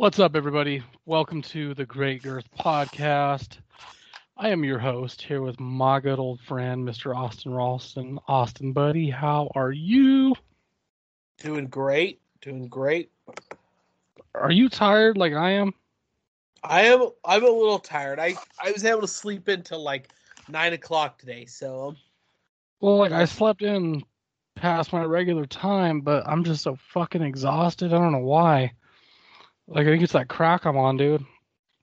[0.00, 0.82] What's up, everybody?
[1.04, 3.58] Welcome to the Great Girth Podcast.
[4.34, 7.14] I am your host here with my good old friend, Mr.
[7.14, 8.18] Austin Ralston.
[8.26, 10.34] Austin, buddy, how are you?
[11.36, 12.18] Doing great.
[12.40, 13.10] Doing great.
[14.34, 15.74] Are you tired like I am?
[16.64, 17.10] I am.
[17.22, 18.18] I'm a little tired.
[18.18, 20.08] I I was able to sleep until like
[20.48, 21.44] nine o'clock today.
[21.44, 21.94] So
[22.80, 24.02] Well, like I slept in
[24.56, 27.92] past my regular time, but I'm just so fucking exhausted.
[27.92, 28.72] I don't know why.
[29.70, 31.24] Like I think it's that crack I'm on, dude.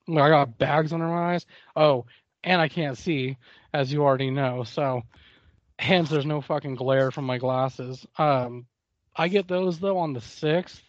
[0.08, 1.46] Like, I got bags under my eyes.
[1.76, 2.06] Oh,
[2.44, 3.38] and I can't see,
[3.74, 4.64] as you already know.
[4.64, 5.04] So,
[5.80, 8.06] hence there's no fucking glare from my glasses.
[8.18, 8.68] Um,
[9.16, 10.82] I get those though on the sixth.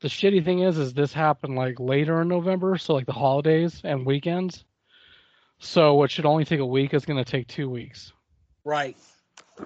[0.00, 3.80] The shitty thing is, is this happened like later in November, so like the holidays
[3.84, 4.64] and weekends.
[5.58, 8.12] So what should only take a week is gonna take two weeks,
[8.64, 8.96] right.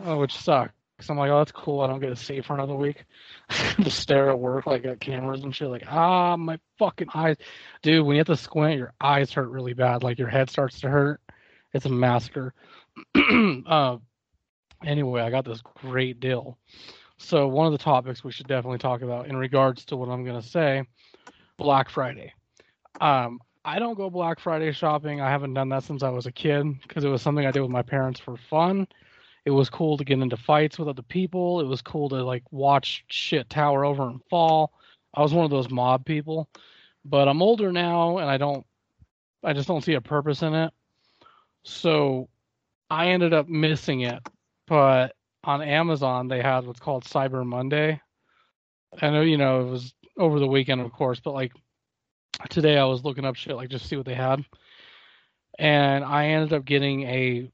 [0.05, 0.75] oh, which sucks.
[1.08, 1.80] I'm like, oh, that's cool.
[1.80, 3.05] I don't get to see for another week.
[3.83, 5.69] to stare at work like at cameras and shit.
[5.69, 7.36] Like, ah, my fucking eyes,
[7.83, 8.05] dude.
[8.05, 10.02] When you have to squint, your eyes hurt really bad.
[10.02, 11.20] Like your head starts to hurt.
[11.72, 12.55] It's a massacre.
[13.67, 13.98] uh,
[14.84, 16.58] anyway, I got this great deal.
[17.19, 20.24] So one of the topics we should definitely talk about in regards to what I'm
[20.24, 20.84] gonna say,
[21.58, 22.33] Black Friday.
[23.00, 25.20] Um, I don't go Black Friday shopping.
[25.20, 27.61] I haven't done that since I was a kid because it was something I did
[27.61, 28.86] with my parents for fun.
[29.46, 31.61] It was cool to get into fights with other people.
[31.61, 34.73] It was cool to like watch shit tower over and fall.
[35.14, 36.48] I was one of those mob people.
[37.05, 38.67] But I'm older now and I don't
[39.45, 40.73] I just don't see a purpose in it.
[41.62, 42.29] So
[42.90, 44.18] I ended up missing it.
[44.67, 45.14] But
[45.45, 48.01] on Amazon they had what's called Cyber Monday.
[49.01, 51.52] I know you know it was over the weekend of course, but like
[52.51, 54.45] today I was looking up shit like just see what they had.
[55.57, 57.52] And I ended up getting a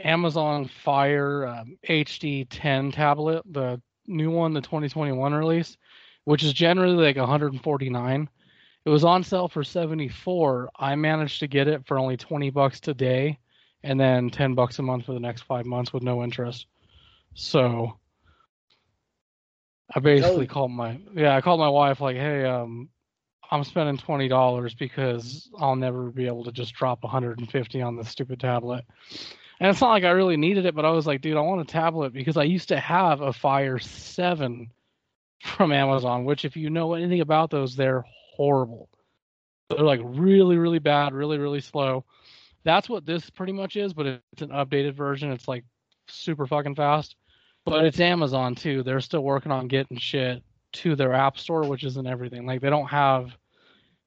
[0.00, 5.76] Amazon Fire um, HD 10 tablet, the new one, the 2021 release,
[6.24, 8.28] which is generally like 149.
[8.84, 10.70] It was on sale for 74.
[10.78, 13.38] I managed to get it for only 20 bucks today
[13.82, 16.66] and then 10 bucks a month for the next 5 months with no interest.
[17.34, 17.98] So
[19.94, 20.48] I basically Oh.
[20.48, 22.88] called my yeah, I called my wife like, "Hey, um
[23.50, 28.40] I'm spending $20 because I'll never be able to just drop 150 on this stupid
[28.40, 28.84] tablet."
[29.60, 31.60] And it's not like I really needed it, but I was like, dude, I want
[31.60, 34.70] a tablet because I used to have a Fire 7
[35.44, 38.04] from Amazon, which, if you know anything about those, they're
[38.34, 38.88] horrible.
[39.68, 42.04] They're like really, really bad, really, really slow.
[42.64, 45.30] That's what this pretty much is, but it's an updated version.
[45.30, 45.64] It's like
[46.08, 47.16] super fucking fast.
[47.66, 48.82] But it's Amazon too.
[48.82, 50.42] They're still working on getting shit
[50.72, 52.46] to their app store, which isn't everything.
[52.46, 53.36] Like they don't have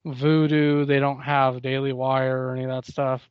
[0.05, 3.29] Vudu, they don't have Daily Wire or any of that stuff.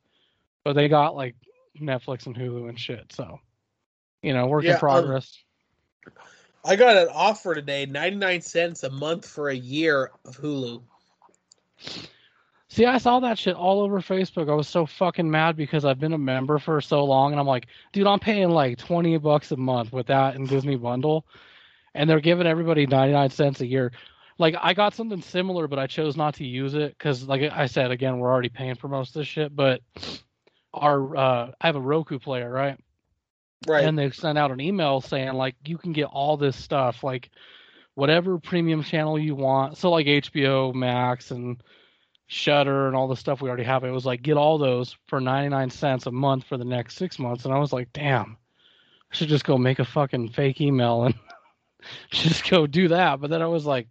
[0.63, 1.35] But they got like
[1.79, 3.11] Netflix and Hulu and shit.
[3.11, 3.39] So,
[4.21, 5.37] you know, work Yeah, in um, progress.
[6.65, 10.81] I got an offer today, ninety nine cents a month for a year of Hulu.
[12.69, 14.49] See, I saw that shit all over Facebook.
[14.49, 17.45] I was so fucking mad because I've been a member for so long, and I'm
[17.45, 21.25] like, dude, I'm paying like twenty bucks a month with that and Disney bundle,
[21.93, 23.91] and they're giving everybody ninety nine cents a year.
[24.39, 27.67] Like, I got something similar, but I chose not to use it because, like I
[27.67, 29.55] said, again, we're already paying for most of this shit.
[29.55, 29.81] But
[30.73, 32.79] our, uh, I have a Roku player, right?
[33.67, 33.85] Right.
[33.85, 37.29] and they sent out an email saying like you can get all this stuff like
[37.95, 39.77] whatever premium channel you want.
[39.77, 41.61] So like hbo max and
[42.27, 43.83] Shudder and all the stuff we already have.
[43.83, 47.19] It was like get all those for 99 cents a month for the next six
[47.19, 47.45] months.
[47.45, 48.37] And i was like damn
[49.11, 51.15] i should just go make a fucking fake email and
[52.11, 53.21] just go do that.
[53.21, 53.87] But then i was like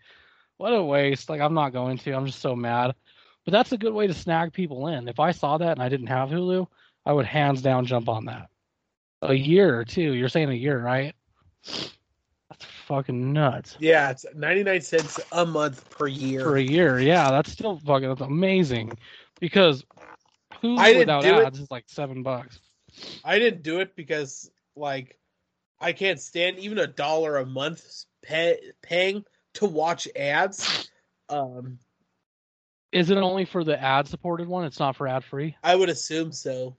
[0.57, 1.29] what a waste.
[1.29, 2.13] Like i'm not going to.
[2.13, 2.95] I'm just so mad
[3.45, 5.89] but that's a good way to snag people in if i saw that and i
[5.89, 6.67] didn't have hulu
[7.07, 8.49] i would hands down jump on that
[9.23, 10.15] a year or two.
[10.15, 11.15] You're saying a year, right?
[11.65, 13.77] That's fucking nuts.
[13.81, 16.41] yeah, it's ninety nine cents a month per year.
[16.43, 18.93] For a year, yeah, that's still fucking that's amazing.
[19.41, 19.85] Because
[20.63, 22.61] Hulu without ads is like seven bucks.
[23.25, 25.19] I didn't do it because like
[25.81, 29.25] I can't stand even a dollar a month pay, paying
[29.55, 30.91] to watch ads.
[31.29, 31.79] Um,
[32.93, 34.65] Is it only for the ad supported one?
[34.65, 35.57] It's not for ad free.
[35.63, 36.77] I would assume so.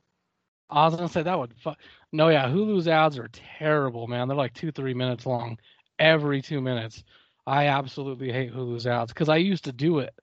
[0.69, 1.53] I was gonna say that would.
[1.63, 1.73] Fu-
[2.11, 4.27] no, yeah, Hulu's ads are terrible, man.
[4.27, 5.57] They're like two, three minutes long,
[5.99, 7.03] every two minutes.
[7.45, 10.13] I absolutely hate Hulu's ads because I used to do it.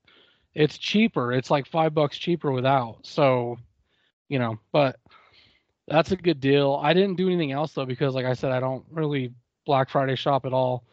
[0.55, 1.33] It's cheaper.
[1.33, 3.07] It's like five bucks cheaper without.
[3.07, 3.59] So,
[4.29, 4.97] you know, but
[5.87, 6.81] that's a good deal.
[6.83, 9.33] I didn't do anything else though because, like I said, I don't really
[9.67, 10.85] Black Friday shop at all.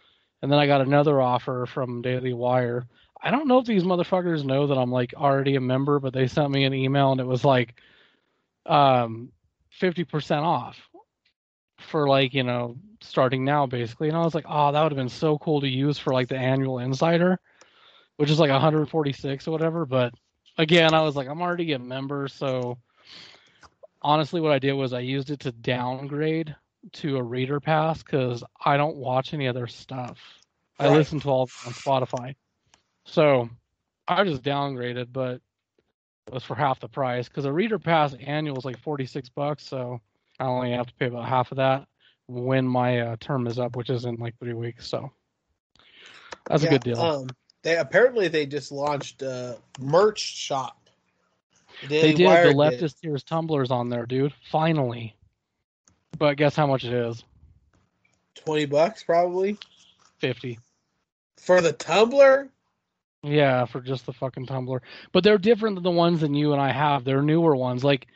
[0.41, 2.87] And then I got another offer from Daily Wire.
[3.27, 6.27] I don't know if these motherfuckers know that I'm like already a member, but they
[6.27, 7.75] sent me an email and it was like,
[8.65, 9.33] um,
[9.81, 10.79] 50% off
[11.77, 14.07] for like, you know, starting now, basically.
[14.07, 16.29] And I was like, oh, that would have been so cool to use for like
[16.29, 17.37] the annual insider,
[18.15, 19.85] which is like 146 or whatever.
[19.85, 20.13] But
[20.57, 22.77] again, I was like, I'm already a member, so
[24.01, 26.55] honestly, what I did was I used it to downgrade
[26.93, 30.17] to a reader pass because I don't watch any other stuff.
[30.79, 32.35] I listen to all on Spotify,
[33.07, 33.49] so
[34.07, 35.41] I just downgraded, but
[36.27, 39.65] it was for half the price because a reader pass annual is like 46 bucks,
[39.65, 39.99] so
[40.39, 41.87] I only have to pay about half of that
[42.27, 44.87] when my uh, term is up, which is in like three weeks.
[44.87, 45.11] So
[46.45, 46.99] that's Yeah, a good deal.
[46.99, 47.27] Um,
[47.63, 50.89] they apparently they just launched a merch shop.
[51.87, 54.33] they did the leftist tears tumblers on there, dude.
[54.51, 55.15] Finally,
[56.17, 57.23] but guess how much it is?
[58.35, 59.57] Twenty bucks probably
[60.19, 60.59] Fifty.
[61.37, 62.49] for the tumbler.
[63.27, 64.81] Yeah, for just the fucking tumbler.
[65.11, 67.03] But they're different than the ones that you and I have.
[67.03, 67.83] They're newer ones.
[67.83, 68.07] Like,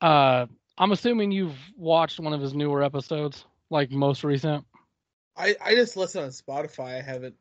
[0.00, 0.46] uh,
[0.78, 4.64] I'm assuming you've watched one of his newer episodes, like most recent.
[5.36, 6.98] I I just listen on Spotify.
[6.98, 7.36] I haven't.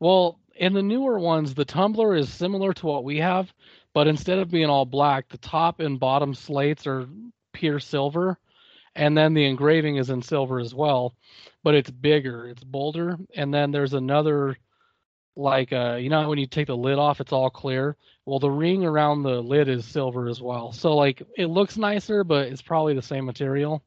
[0.00, 3.52] Well, in the newer ones, the tumbler is similar to what we have,
[3.94, 7.08] but instead of being all black, the top and bottom slates are
[7.52, 8.38] pure silver,
[8.94, 11.14] and then the engraving is in silver as well,
[11.62, 14.56] but it's bigger, it's bolder, and then there's another
[15.38, 17.96] like uh you know when you take the lid off it's all clear?
[18.26, 20.72] Well the ring around the lid is silver as well.
[20.72, 23.82] So like it looks nicer but it's probably the same material.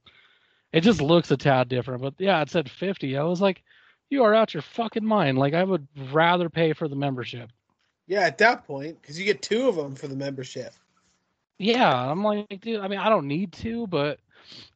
[0.74, 3.62] It just looks a tad different but yeah it said 50 i was like
[4.09, 5.38] you are out your fucking mind.
[5.38, 7.50] Like i would rather pay for the membership.
[8.07, 10.74] Yeah, at that point, because you get two of them for the membership.
[11.59, 14.19] yeah i'm like dude i mean i don't need to but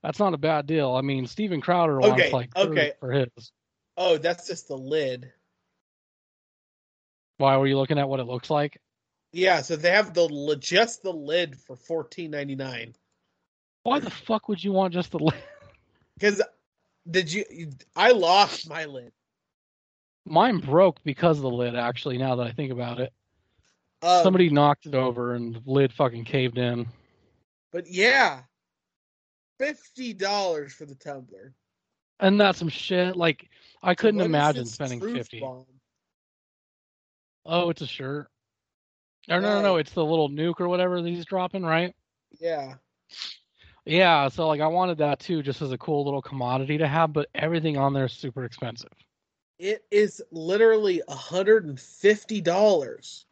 [0.04, 0.94] that's not a bad deal.
[0.94, 2.94] I mean steven crowder wants Okay, like okay.
[3.00, 3.52] for his.
[3.98, 5.32] Oh, that's just the lid.
[7.38, 8.80] Why were you looking at what it looks like
[9.34, 12.96] Yeah, so they have the just the lid for fourteen ninety nine.
[13.84, 15.36] why the fuck would you want just the lid
[16.18, 16.42] Because
[17.10, 17.44] did you?
[17.96, 19.12] I lost my lid.
[20.26, 23.14] Mine broke because of the lid, actually, now that I think about it.
[24.02, 26.88] Um, Somebody knocked it over and the lid fucking caved in.
[27.72, 28.42] but yeah,
[29.60, 31.54] fifty dollars for the tumbler.
[32.22, 33.18] And that's some shit.
[33.18, 33.50] Like,
[33.84, 35.66] I couldn't imagine spending 50 bomb?
[37.46, 38.28] Oh, it's a shirt.
[39.30, 41.94] Or no, no, no, it's the little nuke or whatever that he's dropping, right?
[42.40, 42.76] Yeah,
[43.86, 47.14] Yeah, so like I wanted that too, just as a cool little commodity to have,
[47.14, 48.92] but everything on there is super expensive.
[49.60, 53.26] it is literally hundred and fifty dollars.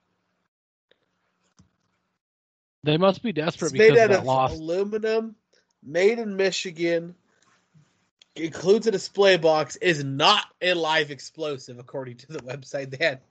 [2.83, 4.51] They must be desperate It's because made out of loss.
[4.51, 5.36] aluminum,
[5.83, 7.16] made in Michigan.
[8.36, 9.75] Includes a display box.
[9.77, 12.89] Is not a live explosive, according to the website.
[12.89, 13.21] They had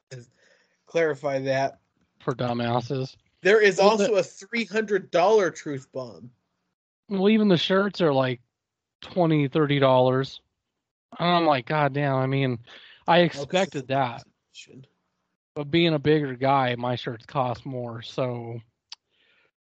[0.93, 1.79] clarify that.
[2.21, 3.17] for dumbasses.
[3.41, 6.31] There is Well, also a three hundred dollar truth bomb.
[7.09, 8.41] Well, even the shirts are like
[9.01, 10.41] twenty, thirty dollars.
[11.19, 12.59] And I'm like, God damn, I mean,
[13.07, 14.23] I expected that.
[15.55, 18.61] But being a bigger guy, my shirts cost more, so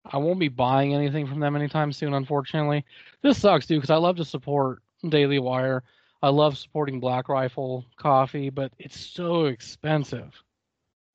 [0.04, 2.84] I won't be buying anything from them anytime soon, unfortunately.
[3.22, 5.82] This sucks, dude, because I love to support Daily Wire.
[6.22, 10.30] I love supporting Black Rifle Coffee, but it's so expensive.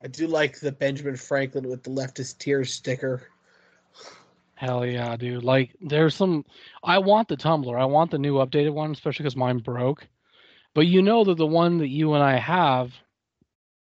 [0.02, 3.28] I do like the Benjamin Franklin with the leftist tears sticker.
[4.54, 5.44] Hell yeah, dude.
[5.44, 6.44] Like, there's some.
[6.82, 7.78] I want the tumbler.
[7.78, 10.06] I want the new updated one, especially because mine broke.
[10.74, 12.92] But you know that the one that you and I have,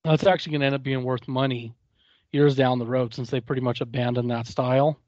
[0.04, 1.74] that's actually going to end up being worth money
[2.32, 4.98] years down the road since they pretty much abandoned that style.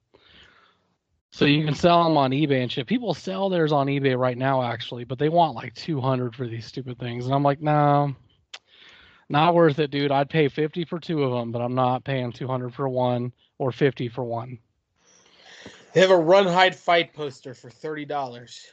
[1.30, 2.86] So you can sell them on eBay and shit.
[2.86, 6.64] People sell theirs on eBay right now, actually, but they want like 200 for these
[6.64, 7.24] stupid things.
[7.24, 8.14] And I'm like, no,
[9.28, 10.12] not worth it, dude.
[10.12, 13.72] I'd pay 50 for two of them, but I'm not paying 200 for one or
[13.72, 14.58] 50 for one.
[15.92, 18.66] They have a run, hide, fight poster for thirty dollars.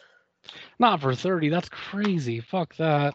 [0.79, 1.49] Not for 30.
[1.49, 2.39] That's crazy.
[2.39, 3.13] Fuck that.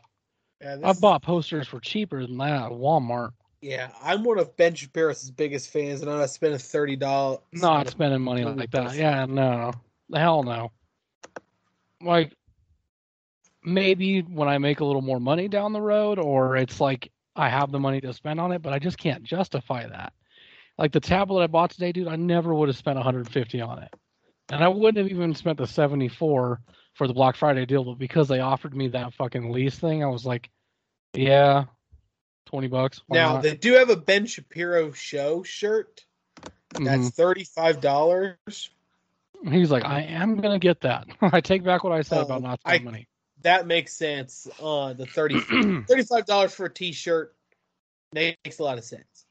[0.60, 3.32] Yeah, this I is- bought posters for cheaper than that at Walmart.
[3.60, 7.40] yeah, I'm one of Ben Shapiro's biggest fans, and I'm not spending thirty dollars.
[7.52, 8.94] Not spending money like that.
[8.94, 9.72] Yeah, no.
[10.14, 10.70] Hell no.
[12.00, 12.32] Like
[13.64, 17.48] maybe when I make a little more money down the road or it's like I
[17.48, 20.12] have the money to spend on it, but I just can't justify that.
[20.78, 23.94] Like the tablet I bought today, dude, I never would have spent 150 on it.
[24.50, 26.60] And I wouldn't have even spent the 74
[26.94, 30.06] for the Black Friday deal, but because they offered me that fucking lease thing, I
[30.06, 30.48] was like,
[31.14, 31.64] yeah,
[32.46, 33.00] 20 bucks.
[33.08, 33.42] Now not?
[33.42, 36.04] they do have a Ben Shapiro show shirt.
[36.72, 37.48] That's Mhm.
[37.54, 38.70] five dollars.
[39.48, 41.06] He's like, I am gonna get that.
[41.20, 43.08] I take back what I said Oh, about not I- spending money.
[43.42, 44.48] That makes sense.
[44.60, 47.34] Uh, the 30 35 dollars for a T-shirt
[48.12, 49.26] makes a lot of sense.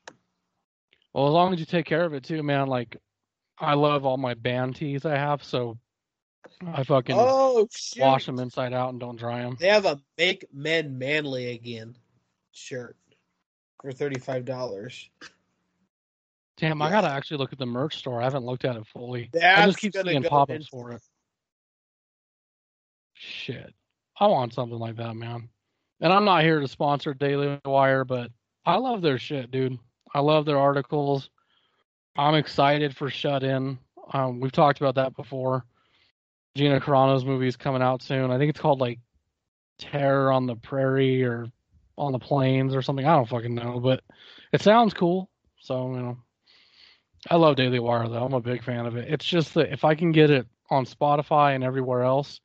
[1.14, 2.68] well, as long as you take care of it too, man.
[2.68, 2.98] Like,
[3.60, 5.78] I love all my band tees I have, so
[6.66, 9.58] I fucking Oh wash them inside out and don't dry them.
[9.60, 11.96] They have a "Make Men Manly Again"
[12.52, 12.98] shirt
[13.82, 15.10] for thirty five dollars.
[16.58, 18.22] Damn, I gotta actually look at the merch store.
[18.22, 19.30] I haven't looked at it fully.
[19.42, 21.02] I just keep seeing go pop-ups for it.
[23.14, 23.74] Shit,
[24.20, 25.50] I want something like that, man.
[26.02, 28.32] And I'm not here to sponsor Daily Wire, but
[28.66, 29.78] I love their shit, dude.
[30.14, 31.30] I love their articles.
[32.18, 33.78] I'm excited for Shut In.
[34.14, 35.66] Um, we've talked about that before.
[36.56, 38.32] Gina Carano's movie is coming out soon.
[38.32, 39.00] I think it's called like
[39.78, 41.48] Terror on the Prairie or
[41.98, 43.06] on the Plains or something.
[43.06, 44.02] I don't fucking know, but
[44.54, 45.30] it sounds cool.
[45.60, 46.18] So you know,
[47.30, 48.24] I love Daily Wire though.
[48.24, 49.12] I'm a big fan of it.
[49.12, 52.40] It's just that if I can get it on Spotify and everywhere else,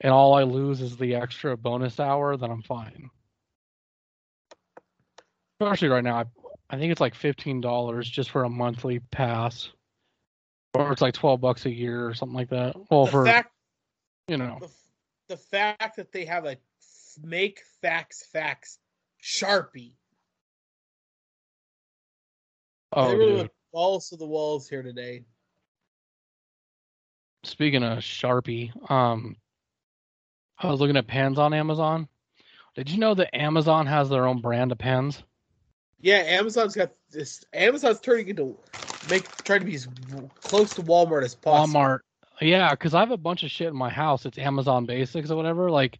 [0.00, 3.10] and all I lose is the extra bonus hour, then I'm fine.
[5.60, 6.24] Especially right now, I,
[6.70, 9.70] I think it's like fifteen dollars just for a monthly pass,
[10.74, 12.74] or it's like twelve bucks a year or something like that.
[12.90, 13.52] Well, The for fact,
[14.28, 14.70] you know, the,
[15.28, 16.56] the fact that they have a
[17.22, 18.78] "Make Facts Facts"
[19.22, 19.92] sharpie.
[22.92, 23.50] oh, they really dude.
[23.72, 25.24] balls to the walls here today.
[27.44, 29.36] Speaking of Sharpie, um,
[30.58, 32.08] I was looking at pens on Amazon.
[32.74, 35.22] Did you know that Amazon has their own brand of pens?
[36.00, 37.44] Yeah, Amazon's got this.
[37.52, 38.58] Amazon's turning into
[39.08, 39.88] make trying to be as
[40.40, 41.80] close to Walmart as possible.
[41.80, 41.98] Walmart.
[42.40, 44.26] Yeah, because I have a bunch of shit in my house.
[44.26, 45.70] It's Amazon Basics or whatever.
[45.70, 45.98] Like,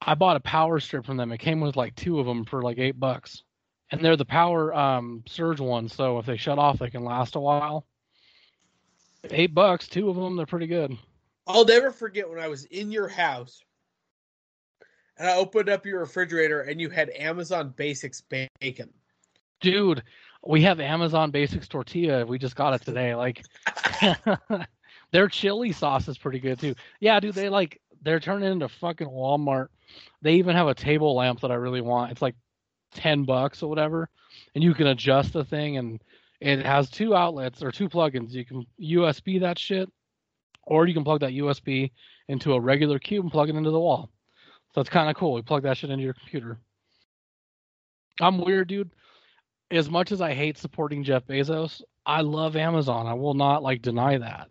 [0.00, 1.32] I bought a power strip from them.
[1.32, 3.42] It came with like two of them for like eight bucks,
[3.90, 5.94] and they're the power um, surge ones.
[5.94, 7.84] So if they shut off, they can last a while.
[9.30, 10.36] Eight bucks, two of them.
[10.36, 10.96] They're pretty good.
[11.50, 13.62] I'll never forget when I was in your house
[15.18, 18.90] and I opened up your refrigerator and you had Amazon Basics bacon.
[19.60, 20.02] Dude,
[20.46, 22.24] we have Amazon Basics tortilla.
[22.24, 23.14] We just got it today.
[23.14, 23.44] Like,
[25.12, 26.74] their chili sauce is pretty good too.
[27.00, 29.68] Yeah, dude, they like they're turning into fucking Walmart.
[30.22, 32.12] They even have a table lamp that I really want.
[32.12, 32.36] It's like
[32.94, 34.08] ten bucks or whatever,
[34.54, 36.02] and you can adjust the thing, and
[36.40, 38.30] it has two outlets or two plugins.
[38.30, 39.90] You can USB that shit,
[40.62, 41.90] or you can plug that USB
[42.28, 44.10] into a regular cube and plug it into the wall.
[44.74, 45.36] So it's kind of cool.
[45.36, 46.58] You plug that shit into your computer.
[48.20, 48.90] I'm weird, dude.
[49.70, 53.06] As much as I hate supporting Jeff Bezos, I love Amazon.
[53.06, 54.48] I will not like deny that.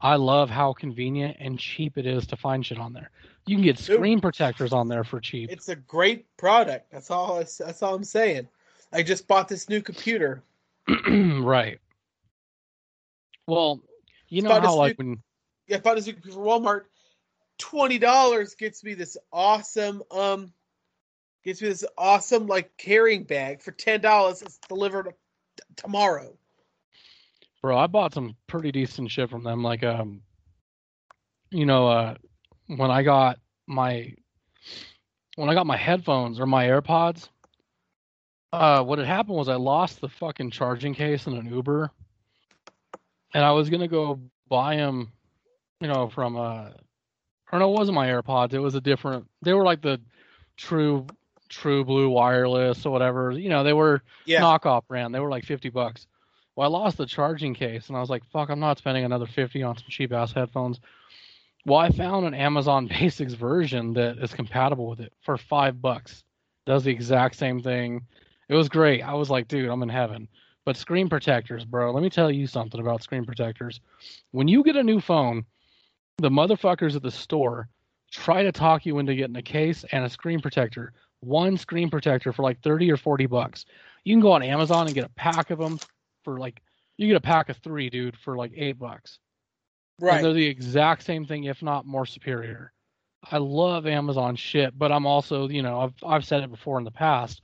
[0.00, 3.10] I love how convenient and cheap it is to find shit on there.
[3.46, 3.96] You can get Dude.
[3.96, 5.50] screen protectors on there for cheap.
[5.50, 6.90] It's a great product.
[6.92, 7.36] That's all.
[7.36, 8.48] That's all I'm saying.
[8.92, 10.42] I just bought this new computer.
[11.08, 11.78] right.
[13.46, 13.80] Well,
[14.28, 15.22] you know how like new- when
[15.72, 16.82] I bought this from Walmart.
[17.58, 20.52] Twenty dollars gets me this awesome um,
[21.44, 24.42] gets me this awesome like carrying bag for ten dollars.
[24.42, 25.14] It's delivered
[25.56, 26.36] t- tomorrow.
[27.62, 29.62] bro, I bought some pretty decent shit from them.
[29.62, 30.20] Like um,
[31.50, 32.14] you know, uh,
[32.66, 34.12] when I got my
[35.36, 37.28] when I got my headphones or my AirPods,
[38.52, 41.90] uh, what had happened was I lost the fucking charging case in an Uber,
[43.34, 45.12] and I was gonna go buy them,
[45.80, 46.70] you know, from uh,
[47.52, 48.54] or no, it wasn't my AirPods.
[48.54, 49.28] It was a different.
[49.42, 50.00] They were like the
[50.56, 51.06] true
[51.48, 53.30] True Blue wireless or whatever.
[53.30, 55.14] You know, they were Yeah, knockoff brand.
[55.14, 56.06] They were like 50 bucks.
[56.54, 59.26] Well, I lost the charging case and I was like, fuck, I'm not spending another
[59.26, 60.80] 50 on some cheap ass headphones.
[61.66, 66.24] Well, I found an Amazon Basics version that is compatible with it for five bucks.
[66.64, 68.06] Does the exact same thing.
[68.48, 69.02] It was great.
[69.02, 70.28] I was like, dude, I'm in heaven.
[70.64, 73.80] But screen protectors, bro, let me tell you something about screen protectors.
[74.32, 75.44] When you get a new phone,
[76.18, 77.68] the motherfuckers at the store
[78.10, 80.92] try to talk you into getting a case and a screen protector.
[81.20, 83.64] One screen protector for like 30 or 40 bucks.
[84.04, 85.78] You can go on Amazon and get a pack of them
[86.24, 86.62] for like
[86.96, 89.18] you get a pack of 3, dude, for like 8 bucks.
[89.98, 90.22] And right.
[90.22, 92.72] they're the exact same thing if not more superior.
[93.30, 96.84] I love Amazon shit, but I'm also, you know, I've I've said it before in
[96.84, 97.42] the past.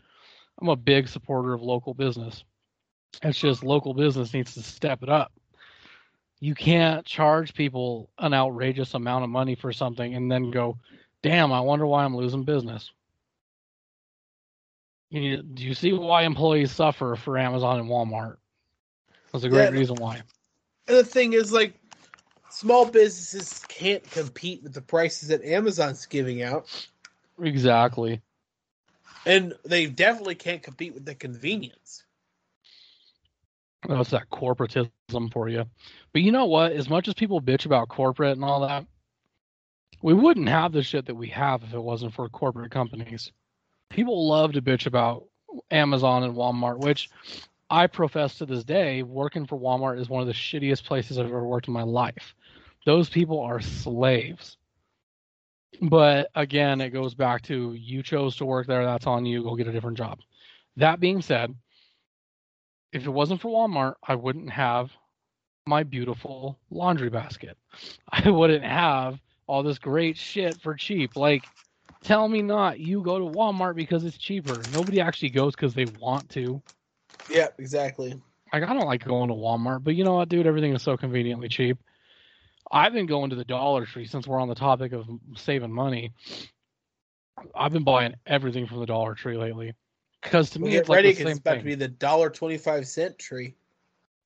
[0.60, 2.44] I'm a big supporter of local business.
[3.22, 5.32] It's just local business needs to step it up.
[6.42, 10.76] You can't charge people an outrageous amount of money for something and then go,
[11.22, 12.90] "Damn, I wonder why I'm losing business."
[15.10, 18.38] You do you see why employees suffer for Amazon and Walmart?
[19.30, 19.78] That's a great Yeah.
[19.78, 20.16] reason why.
[20.88, 21.74] And the thing is, like,
[22.50, 26.66] small businesses can't compete with the prices that Amazon's giving out,
[27.38, 28.20] Exactly.
[29.26, 32.02] and they definitely can't compete with the convenience.
[33.88, 35.64] That's that corporatism for you.
[36.12, 36.72] But you know what?
[36.72, 38.86] As much as people bitch about corporate and all that,
[40.02, 43.32] we wouldn't have the shit that we have if it wasn't for corporate companies.
[43.90, 45.24] People love to bitch about
[45.70, 47.10] Amazon and Walmart, which
[47.70, 51.26] I profess to this day, working for Walmart is one of the shittiest places I've
[51.26, 52.34] ever worked in my life.
[52.84, 54.56] Those people are slaves.
[55.80, 58.84] But again, it goes back to you chose to work there.
[58.84, 59.42] That's on you.
[59.42, 60.20] Go get a different job.
[60.76, 61.54] That being said,
[62.92, 64.90] if it wasn't for Walmart, I wouldn't have
[65.66, 67.56] my beautiful laundry basket.
[68.10, 71.16] I wouldn't have all this great shit for cheap.
[71.16, 71.42] Like,
[72.04, 72.78] tell me not.
[72.78, 74.66] You go to Walmart because it's cheaper.
[74.70, 76.62] Nobody actually goes because they want to.
[77.30, 78.20] Yeah, exactly.
[78.52, 80.46] Like, I don't like going to Walmart, but you know what, dude?
[80.46, 81.78] Everything is so conveniently cheap.
[82.70, 85.06] I've been going to the Dollar Tree since we're on the topic of
[85.36, 86.12] saving money.
[87.54, 89.74] I've been buying everything from the Dollar Tree lately
[90.22, 91.60] because to Well, me get it's like ready the because same it's about thing.
[91.60, 93.54] to be the dollar twenty-five cent tree.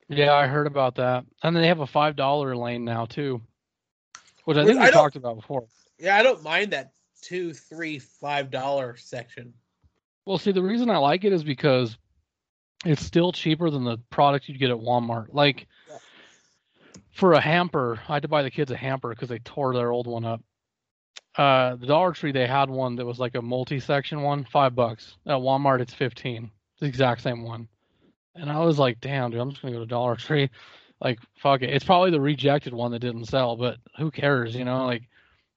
[0.08, 3.40] Yeah, I heard about that, and then they have a five dollar lane now too,
[4.44, 5.66] which I think I we talked about before.
[5.98, 9.52] Yeah, I don't mind that two, three, five dollar section.
[10.24, 11.96] Well, see, the reason I like it is because
[12.84, 15.28] it's still cheaper than the product you'd get at Walmart.
[15.32, 15.66] Like
[17.12, 19.90] for a hamper, I had to buy the kids a hamper because they tore their
[19.90, 20.42] old one up.
[21.36, 25.16] Uh, the Dollar Tree they had one that was like a multi-section one, five bucks.
[25.26, 26.50] At Walmart, it's fifteen.
[26.80, 27.68] The exact same one.
[28.34, 30.50] And I was like, damn, dude, I'm just gonna go to Dollar Tree.
[31.00, 31.70] Like, fuck it.
[31.70, 34.86] It's probably the rejected one that didn't sell, but who cares, you know?
[34.86, 35.02] Like,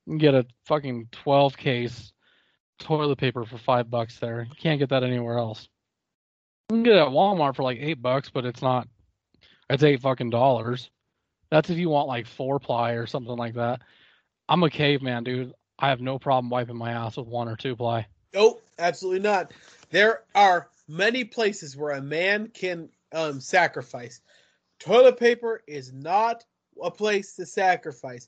[0.06, 2.12] you can get a fucking 12 case
[2.80, 4.44] toilet paper for five bucks there.
[4.50, 5.68] You can't get that anywhere else.
[6.70, 8.88] You can get it at Walmart for like eight bucks, but it's not.
[9.70, 10.90] It's eight fucking dollars.
[11.51, 13.81] That's if you want like four ply or something like that.
[14.48, 15.53] I'm a caveman, dude.
[15.79, 18.05] I have no problem wiping my ass with one or two ply.
[18.33, 19.53] Nope, absolutely not.
[19.89, 24.22] There are many places where a man can um, sacrifice.
[24.79, 26.44] Toilet paper is not
[26.81, 28.27] a place to sacrifice.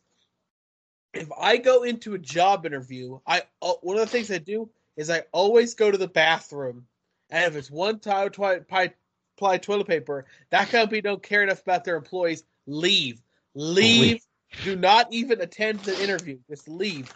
[1.14, 4.70] If I go into a job interview, I uh, one of the things I do
[4.96, 6.88] is I always go to the bathroom,
[7.30, 8.94] and if it's one tile twi- ply,
[9.38, 12.46] ply toilet paper, that company don't care enough about their employees.
[12.66, 13.22] Leave,
[13.56, 14.02] leave.
[14.02, 14.22] Leave.
[14.64, 16.38] Do not even attend the interview.
[16.50, 17.14] Just leave.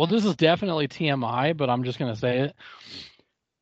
[0.00, 2.56] Well, this is definitely TMI, but I'm just gonna say it.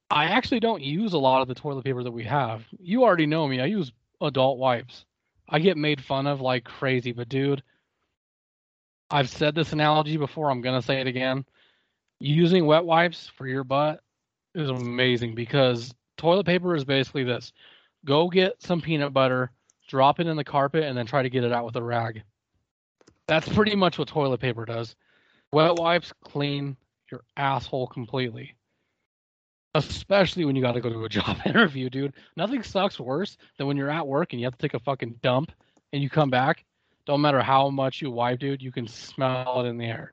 [0.09, 2.64] I actually don't use a lot of the toilet paper that we have.
[2.79, 3.61] You already know me.
[3.61, 5.05] I use adult wipes.
[5.48, 7.64] I get made fun of like crazy, but dude,
[9.11, 10.48] I've said this analogy before.
[10.48, 11.44] I'm gonna say it again.
[12.20, 14.01] Using wet wipes for your butt
[14.55, 17.53] is amazing because toilet paper is basically this:
[18.05, 19.51] go get some peanut butter,
[19.88, 22.22] drop it in the carpet, and then try to get it out with a rag.
[23.27, 24.94] That's pretty much what toilet paper does.
[25.52, 26.76] Wet wipes clean
[27.11, 28.56] your asshole completely.
[29.74, 32.14] Especially when you got to go to a job interview, dude.
[32.37, 35.16] Nothing sucks worse than when you're at work and you have to take a fucking
[35.22, 35.52] dump
[35.92, 36.64] and you come back.
[37.06, 40.12] Don't matter how much you wipe, dude, you can smell it in the air.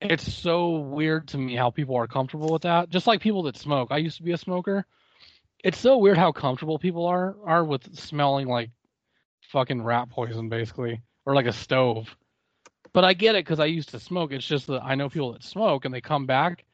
[0.00, 2.90] It's so weird to me how people are comfortable with that.
[2.90, 3.88] Just like people that smoke.
[3.90, 4.86] I used to be a smoker.
[5.64, 8.70] It's so weird how comfortable people are are with smelling like
[9.50, 12.14] fucking rat poison, basically, or like a stove.
[12.96, 14.32] But I get it because I used to smoke.
[14.32, 16.64] It's just that I know people that smoke and they come back,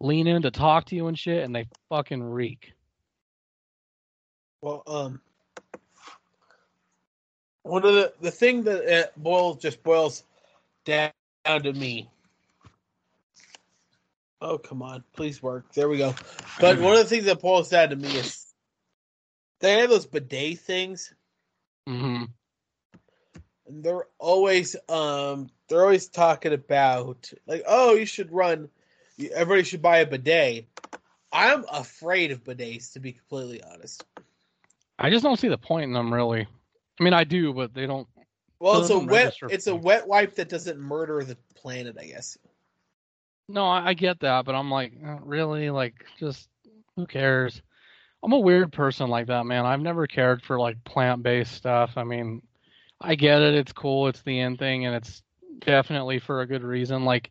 [0.00, 2.72] lean in to talk to you and shit, and they fucking reek.
[4.62, 5.20] Well, um,
[7.62, 10.24] one of the the thing that it boils just boils
[10.86, 11.12] down,
[11.44, 12.08] to me.
[14.40, 15.70] Oh come on, please work.
[15.74, 16.14] There we go.
[16.58, 18.46] But one of the things that boils down to me is
[19.60, 21.12] they have those bidet things,
[21.86, 22.24] Mm hmm
[23.66, 28.68] and they're always um they're always talking about like oh you should run,
[29.32, 30.66] everybody should buy a bidet.
[31.32, 34.04] I'm afraid of bidets to be completely honest.
[34.98, 36.46] I just don't see the point in them really.
[36.98, 38.08] I mean, I do, but they don't.
[38.58, 42.38] Well, it's a wet it's a wet wipe that doesn't murder the planet, I guess.
[43.48, 46.48] No, I, I get that, but I'm like, uh, really, like, just
[46.96, 47.60] who cares?
[48.22, 49.66] I'm a weird person like that, man.
[49.66, 51.92] I've never cared for like plant-based stuff.
[51.96, 52.42] I mean,
[53.00, 53.54] I get it.
[53.54, 54.08] It's cool.
[54.08, 55.22] It's the end thing, and it's
[55.60, 57.04] definitely for a good reason.
[57.04, 57.30] Like,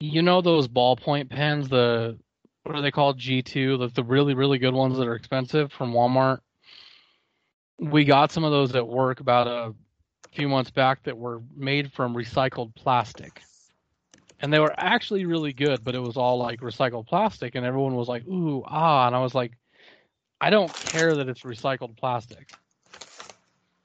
[0.00, 2.18] you know those ballpoint pens, the
[2.64, 3.18] what are they called?
[3.18, 6.38] G2, the, the really, really good ones that are expensive from Walmart.
[7.78, 9.74] We got some of those at work about a
[10.32, 13.40] few months back that were made from recycled plastic.
[14.40, 17.94] And they were actually really good, but it was all like recycled plastic, and everyone
[17.94, 19.06] was like, ooh, ah.
[19.06, 19.52] And I was like,
[20.40, 22.50] I don't care that it's recycled plastic.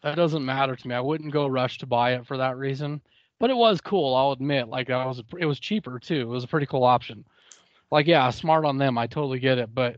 [0.05, 0.93] That doesn't matter to me.
[0.93, 3.01] I wouldn't go rush to buy it for that reason.
[3.39, 4.67] But it was cool, I'll admit.
[4.67, 6.21] Like I was it was cheaper too.
[6.21, 7.25] It was a pretty cool option.
[7.89, 8.99] Like, yeah, smart on them.
[8.99, 9.97] I totally get it, but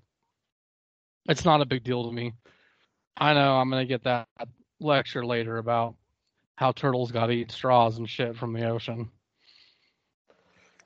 [1.28, 2.32] it's not a big deal to me.
[3.18, 4.30] I know I'm gonna get that
[4.80, 5.96] lecture later about
[6.56, 9.12] how turtles gotta eat straws and shit from the ocean.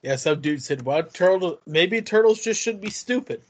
[0.02, 3.44] Yeah, some dude said, "Well, turtle maybe turtles just should be stupid.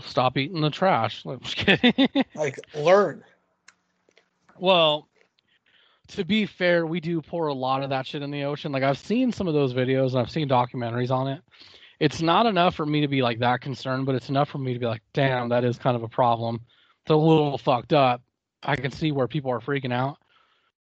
[0.00, 1.24] Stop eating the trash.
[1.26, 2.08] Like, just kidding.
[2.36, 3.24] Like learn."
[4.62, 5.08] Well,
[6.06, 8.70] to be fair, we do pour a lot of that shit in the ocean.
[8.70, 11.42] Like I've seen some of those videos and I've seen documentaries on it.
[11.98, 14.72] It's not enough for me to be like that concerned, but it's enough for me
[14.72, 16.60] to be like, damn, that is kind of a problem.
[17.02, 18.22] It's a little fucked up.
[18.62, 20.18] I can see where people are freaking out.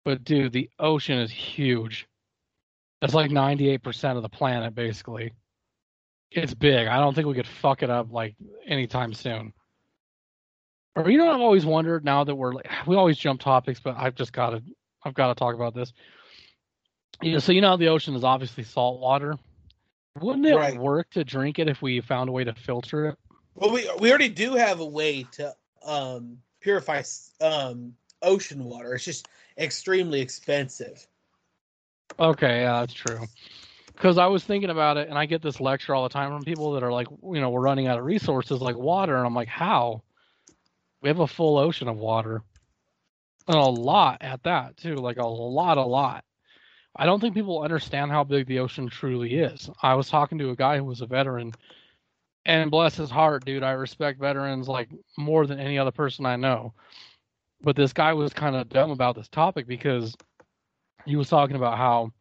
[0.05, 2.07] But dude, the ocean is huge.
[3.01, 5.33] It's like 98% of the planet basically.
[6.29, 6.87] It's big.
[6.87, 8.35] I don't think we could fuck it up like
[8.67, 9.53] anytime soon.
[10.95, 13.79] Or you know what I've always wondered now that we're like we always jump topics,
[13.79, 14.63] but I've just got to
[15.03, 15.93] I've got to talk about this.
[17.21, 19.35] You know, so you know the ocean is obviously salt water.
[20.19, 20.77] Wouldn't it Right.
[20.77, 23.17] work to drink it if we found a way to filter it?
[23.55, 27.03] Well, we we already do have a way to um, purify
[27.41, 28.93] um, ocean water.
[28.95, 29.27] It's just
[29.57, 31.07] extremely expensive.
[32.19, 33.19] Okay, yeah, that's true.
[33.87, 36.43] Because I was thinking about it, and I get this lecture all the time from
[36.43, 39.35] people that are like, you know, we're running out of resources like water, and I'm
[39.35, 40.03] like, how?
[41.01, 42.43] We have a full ocean of water,
[43.47, 46.23] and a lot at that too, like a lot, a lot.
[46.95, 49.69] I don't think people understand how big the ocean truly is.
[49.81, 51.53] I was talking to a guy who was a veteran,
[52.45, 56.35] and bless his heart, dude, I respect veterans like more than any other person I
[56.35, 56.73] know.
[57.61, 60.15] But this guy was kind of dumb about this topic because
[61.05, 62.11] he was talking about how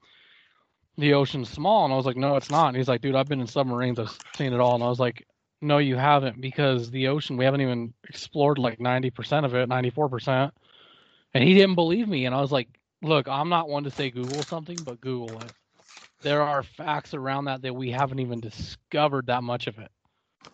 [0.99, 2.69] the ocean's small and I was like, No, it's not.
[2.69, 4.75] And he's like, dude, I've been in submarines, I've seen it all.
[4.75, 5.27] And I was like,
[5.62, 9.68] No, you haven't, because the ocean we haven't even explored like ninety percent of it,
[9.68, 10.55] ninety four percent.
[11.35, 12.27] And he didn't believe me.
[12.27, 12.68] And I was like,
[13.03, 15.53] Look, I'm not one to say Google something, but Google it.
[16.23, 19.90] There are facts around that that we haven't even discovered that much of it.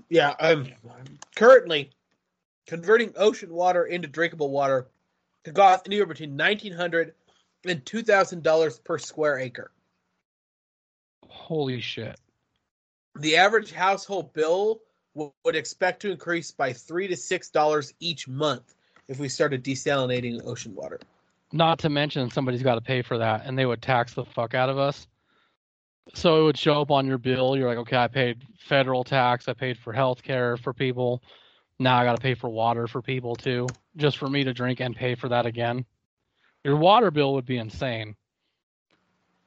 [0.09, 0.69] Yeah, I'm
[1.35, 1.91] currently
[2.67, 4.87] converting ocean water into drinkable water
[5.45, 7.15] to cost anywhere between nineteen hundred
[7.65, 9.73] and two thousand dollars per square acre.
[11.29, 12.19] Holy shit.
[13.17, 14.83] The average household bill
[15.17, 18.75] would expect to increase by three to six dollars each month
[19.09, 21.01] if we started desalinating ocean water.
[21.53, 24.55] Not to mention somebody's got to pay for that, and they would tax the fuck
[24.55, 25.07] out of us.
[26.15, 27.57] So it would show up on your bill.
[27.57, 31.23] You're like, okay, I paid federal tax, I paid for health care for people.
[31.79, 34.81] Now I got to pay for water for people too, just for me to drink
[34.81, 35.85] and pay for that again.
[36.65, 38.17] Your water bill would be insane.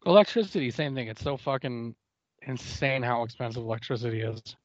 [0.05, 1.07] Electricity, same thing.
[1.07, 1.95] It's so fucking
[2.43, 4.55] insane how expensive electricity is.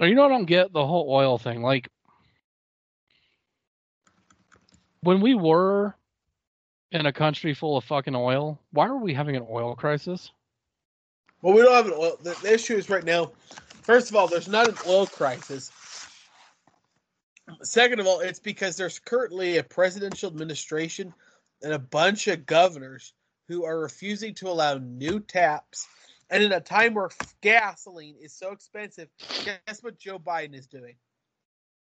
[0.00, 0.72] You know I don't get?
[0.72, 1.62] The whole oil thing.
[1.62, 1.88] Like,
[5.02, 5.94] when we were
[6.90, 10.30] in a country full of fucking oil, why are we having an oil crisis?
[11.42, 12.16] Well, we don't have an oil.
[12.22, 13.32] The, the issue is right now.
[13.82, 15.70] First of all, there's not an oil crisis.
[17.62, 21.12] Second of all, it's because there's currently a presidential administration
[21.62, 23.12] and a bunch of governors
[23.48, 25.86] who are refusing to allow new taps.
[26.30, 29.08] And in a time where gasoline is so expensive,
[29.44, 30.94] guess what Joe Biden is doing?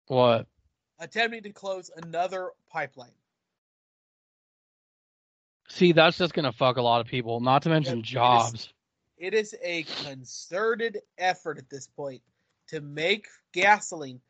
[0.07, 0.47] What?
[0.99, 3.11] Attempting to close another pipeline.
[5.67, 7.41] See, that's just gonna fuck a lot of people.
[7.41, 8.09] Not to mention it is.
[8.09, 8.73] jobs.
[9.17, 12.21] It is a concerted effort at this point
[12.67, 14.21] to make gasoline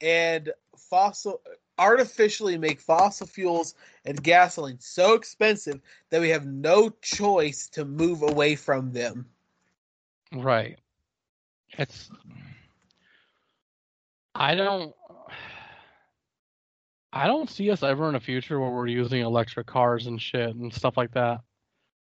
[0.00, 1.40] and fossil
[1.78, 8.22] artificially make fossil fuels and gasoline so expensive that we have no choice to move
[8.22, 9.26] away from them.
[10.34, 10.78] Right.
[11.78, 12.10] It's.
[14.34, 14.94] I don't.
[17.12, 20.54] I don't see us ever in a future where we're using electric cars and shit
[20.56, 21.42] and stuff like that.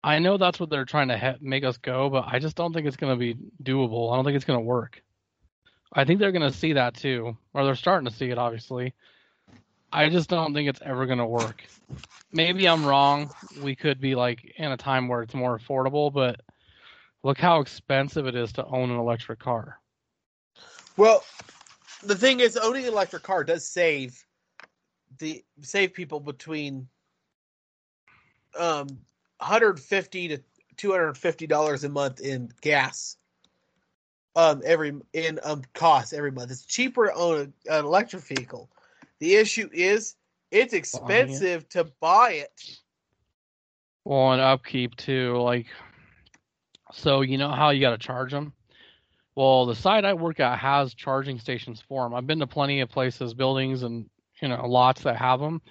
[0.01, 2.87] I know that's what they're trying to make us go, but I just don't think
[2.87, 4.11] it's going to be doable.
[4.11, 5.01] I don't think it's going to work.
[5.91, 8.93] I think they're going to see that too, or they're starting to see it, obviously.
[9.91, 11.63] I just don't think it's ever going to work.
[12.31, 13.29] Maybe I'm wrong.
[13.61, 16.41] We could be like in a time where it's more affordable, but
[17.23, 19.79] look how expensive it is to own an electric car.
[20.97, 21.23] Well,
[22.03, 24.23] the thing is, owning an electric car does save
[25.19, 26.87] the save people between
[28.57, 28.87] um
[29.39, 30.39] 150 to
[30.77, 33.17] 250 dollars a month in gas
[34.35, 38.69] um every in um cost every month it's cheaper to own a, an electric vehicle
[39.19, 40.15] the issue is
[40.51, 42.79] it's expensive to buy it
[44.05, 45.37] Well, and upkeep too.
[45.37, 45.67] Like,
[46.93, 48.53] so you know how you got to charge them.
[49.35, 52.13] Well, the site I work at has charging stations for them.
[52.15, 54.09] I've been to plenty of places, buildings, and
[54.41, 55.61] you know lots that have them.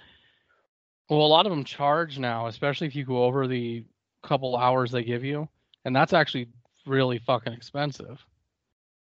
[1.09, 3.85] Well, a lot of them charge now, especially if you go over the
[4.23, 5.49] couple hours they give you,
[5.85, 6.49] and that's actually
[6.85, 8.25] really fucking expensive.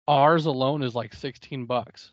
[0.08, 2.12] Ours alone is like sixteen bucks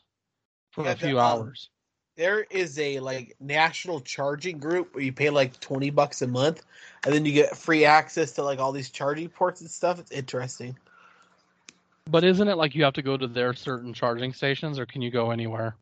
[0.70, 1.70] for Yeah, a few um, hours.
[2.18, 6.64] There is a like national charging group where you pay like 20 bucks a month
[7.06, 10.12] and then you get free access to like all these charging ports and stuff it's
[10.12, 10.76] interesting
[12.10, 15.02] But isn't it like you have to go to their certain charging stations, or can
[15.02, 15.76] you go anywhere?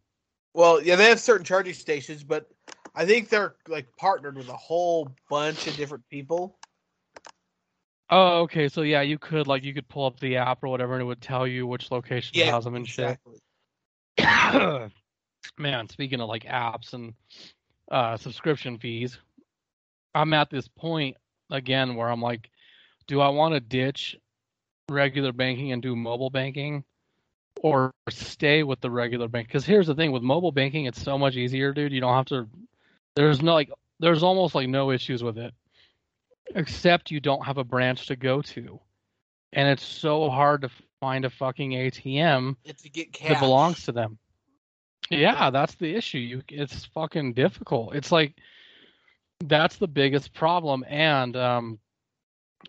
[0.54, 2.48] Well, yeah, they have certain charging stations, but
[2.94, 6.58] I think they're like partnered with a whole bunch of different people.
[8.10, 8.68] Oh, okay.
[8.68, 11.06] So yeah, you could like you could pull up the app or whatever, and it
[11.06, 13.38] would tell you which location Yeah, has them and exactly.
[14.18, 14.92] shit.
[15.58, 17.14] Man, speaking of like apps and
[17.90, 19.18] uh, subscription fees,
[20.14, 21.16] I'm at this point
[21.50, 22.50] again where I'm like,
[23.06, 24.16] do I want to ditch
[24.90, 26.84] regular banking and do mobile banking,
[27.62, 29.48] or stay with the regular bank?
[29.48, 31.92] Because here's the thing: with mobile banking, it's so much easier, dude.
[31.92, 32.48] You don't have to.
[33.14, 33.70] There's no like.
[33.98, 35.54] There's almost like no issues with it
[36.54, 38.80] except you don't have a branch to go to.
[39.52, 43.92] And it's so hard to find a fucking ATM If get cash, that belongs to
[43.92, 44.18] them.
[45.10, 46.18] Yeah, that's the issue.
[46.18, 47.94] You it's fucking difficult.
[47.94, 48.34] It's like
[49.40, 51.78] that's the biggest problem and um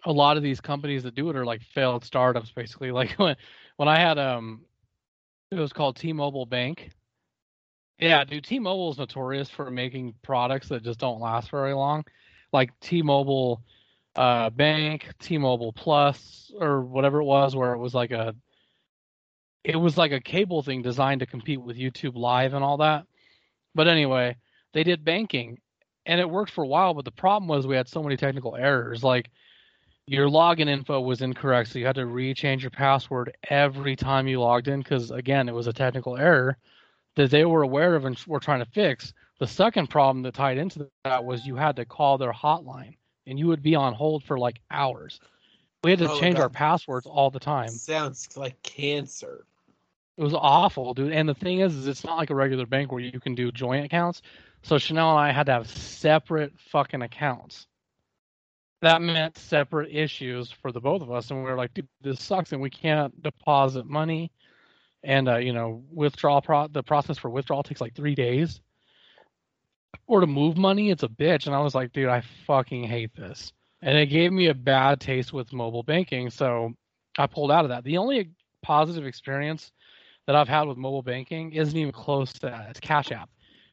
[0.05, 2.91] a lot of these companies that do it are like failed startups basically.
[2.97, 3.35] Like when
[3.77, 4.61] when I had um
[5.51, 6.91] it was called T-Mobile Bank.
[7.99, 12.03] Yeah, dude, T-Mobile is notorious for making products that just don't last very long.
[12.53, 13.63] Like T-Mobile
[14.15, 18.35] uh, Bank, T-Mobile Plus, or whatever it was, where it was like a,
[19.63, 23.05] it was like a cable thing designed to compete with YouTube Live and all that.
[23.75, 24.35] But anyway,
[24.73, 25.59] they did banking,
[26.05, 26.93] and it worked for a while.
[26.93, 29.03] But the problem was we had so many technical errors.
[29.03, 29.29] Like
[30.07, 34.39] your login info was incorrect, so you had to rechange your password every time you
[34.39, 36.57] logged in because again, it was a technical error
[37.15, 39.13] that they were aware of and were trying to fix.
[39.39, 42.95] The second problem that tied into that was you had to call their hotline
[43.27, 45.19] and you would be on hold for like hours.
[45.87, 47.69] We had to Oh, change our passwords all the time.
[47.69, 49.45] sounds like cancer.
[50.17, 51.13] It was awful, dude.
[51.13, 53.53] And the thing is, is it's not like a regular bank where you can do
[53.53, 54.21] joint accounts.
[54.63, 57.67] So Chanel and I had to have separate fucking accounts.
[58.81, 62.21] That meant separate issues for the both of us, and we were like, dude, this
[62.21, 64.29] sucks, and we can't deposit money.
[65.05, 68.59] And uh, you know, withdrawal pro- the process for withdrawal takes like three days.
[70.05, 71.45] Or to move money, it's a bitch.
[71.47, 73.53] And I was like, dude, I fucking hate this.
[73.81, 76.73] And it gave me a bad taste with mobile banking, so
[77.17, 77.83] I pulled out of that.
[77.83, 78.31] The only
[78.63, 79.71] positive experience
[80.25, 82.69] that I've had with mobile banking isn't even close to that.
[82.71, 83.29] It's Cash App.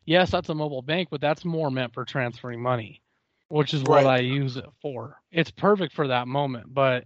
[0.06, 3.02] Yes, that's a mobile bank, but that's more meant for transferring money,
[3.48, 4.06] which is what Right.
[4.06, 5.16] I use it for.
[5.32, 7.04] It's perfect for that moment, but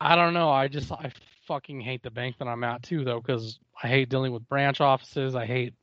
[0.00, 0.50] I don't know.
[0.50, 1.10] I just I
[1.46, 4.80] fucking hate the bank that I'm at too, though, because I hate dealing with branch
[4.80, 5.34] offices.
[5.34, 5.74] I hate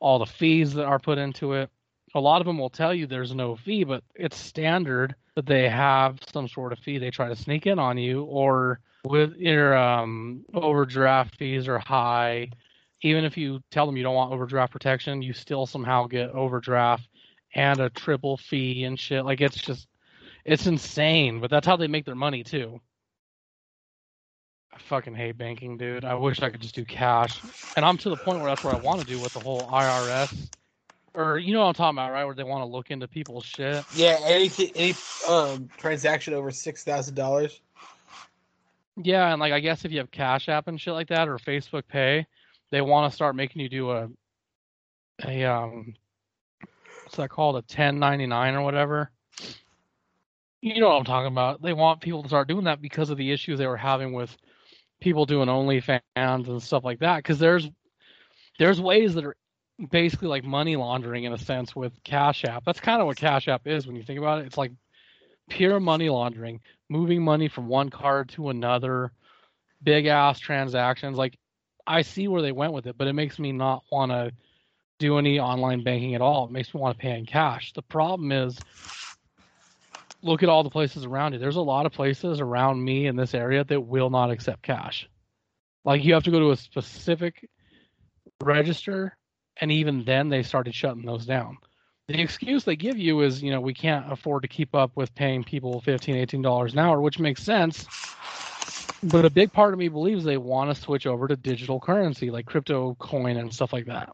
[0.00, 1.70] all the fees that are put into it.
[2.14, 5.68] A lot of them will tell you there's no fee, but it's standard that they
[5.68, 6.98] have some sort of fee.
[6.98, 12.50] They try to sneak in on you, or with your um, overdraft fees are high.
[13.02, 17.08] Even if you tell them you don't want overdraft protection, you still somehow get overdraft
[17.54, 19.24] and a triple fee and shit.
[19.24, 19.88] Like it's just,
[20.44, 21.40] it's insane.
[21.40, 22.80] But that's how they make their money too.
[24.72, 26.04] I fucking hate banking, dude.
[26.04, 27.42] I wish I could just do cash.
[27.74, 29.70] And I'm to the point where that's what I want to do with the whole
[29.70, 30.50] IRS.
[31.14, 32.24] Or you know what I'm talking about, right?
[32.24, 33.84] Where they want to look into people's shit.
[33.94, 34.94] Yeah, anything, any
[35.28, 37.60] um transaction over six thousand dollars.
[38.96, 41.38] Yeah, and like I guess if you have Cash App and shit like that or
[41.38, 42.26] Facebook Pay,
[42.70, 44.08] they want to start making you do a
[45.24, 45.94] a um
[47.04, 47.56] what's that called?
[47.56, 49.10] A 1099 or whatever.
[50.62, 51.62] You know what I'm talking about.
[51.62, 54.36] They want people to start doing that because of the issues they were having with
[55.00, 56.00] people doing OnlyFans
[56.48, 57.16] and stuff like that.
[57.16, 57.68] Because there's
[58.58, 59.36] there's ways that are
[59.88, 62.64] basically like money laundering in a sense with Cash App.
[62.64, 64.46] That's kind of what Cash App is when you think about it.
[64.46, 64.72] It's like
[65.48, 69.12] pure money laundering, moving money from one card to another,
[69.82, 71.16] big ass transactions.
[71.16, 71.38] Like
[71.86, 74.32] I see where they went with it, but it makes me not want to
[74.98, 76.44] do any online banking at all.
[76.44, 77.72] It makes me want to pay in cash.
[77.72, 78.58] The problem is
[80.22, 81.38] look at all the places around you.
[81.38, 85.08] There's a lot of places around me in this area that will not accept cash.
[85.84, 87.48] Like you have to go to a specific
[88.42, 89.16] register
[89.60, 91.58] and even then they started shutting those down.
[92.08, 95.14] The excuse they give you is, you know, we can't afford to keep up with
[95.14, 97.86] paying people 15, 18 dollars an hour, which makes sense.
[99.02, 102.30] But a big part of me believes they want to switch over to digital currency
[102.30, 104.10] like crypto coin and stuff like that.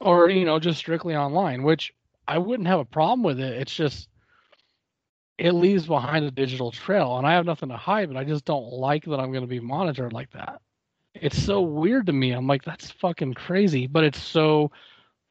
[0.00, 1.92] Or, you know, just strictly online, which
[2.28, 3.54] I wouldn't have a problem with it.
[3.54, 4.08] It's just
[5.38, 8.44] it leaves behind a digital trail and I have nothing to hide, but I just
[8.44, 10.60] don't like that I'm going to be monitored like that.
[11.14, 12.32] It's so weird to me.
[12.32, 14.70] I'm like, that's fucking crazy, but it's so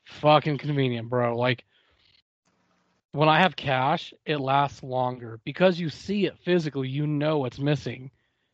[0.06, 1.38] fucking convenient, bro.
[1.38, 1.66] Like
[3.12, 6.90] when I have cash, it lasts longer because you see it physically.
[6.90, 8.12] You know what's missing.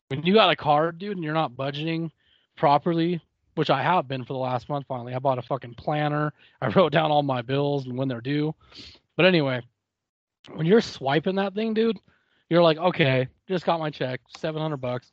[0.08, 2.10] When you got a card, dude, and you're not budgeting
[2.56, 3.20] properly,
[3.54, 4.86] which I have been for the last month.
[4.88, 6.32] Finally, I bought a fucking planner.
[6.60, 8.54] I wrote down all my bills and when they're due.
[9.16, 9.62] But anyway,
[10.54, 11.98] when you're swiping that thing, dude,
[12.48, 15.12] you're like, okay, just got my check, seven hundred bucks.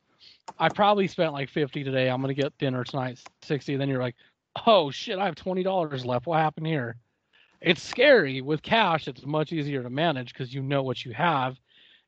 [0.60, 2.10] I probably spent like fifty today.
[2.10, 3.76] I'm gonna get dinner tonight, sixty.
[3.76, 4.16] Then you're like,
[4.66, 6.26] oh shit, I have twenty dollars left.
[6.28, 6.98] What happened here?
[7.60, 9.08] it's scary with cash.
[9.08, 11.58] It's much easier to manage because you know what you have,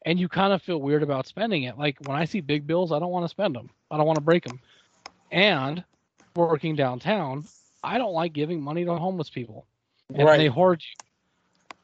[0.05, 1.75] and you kind of feel weird about spending it.
[1.77, 3.69] Like when I see big bills, I don't want to spend them.
[3.89, 4.59] I don't want to break them.
[5.31, 5.83] And
[6.35, 7.45] working downtown,
[7.83, 9.65] I don't like giving money to homeless people.
[10.13, 10.37] And Right.
[10.37, 11.08] they hoard you.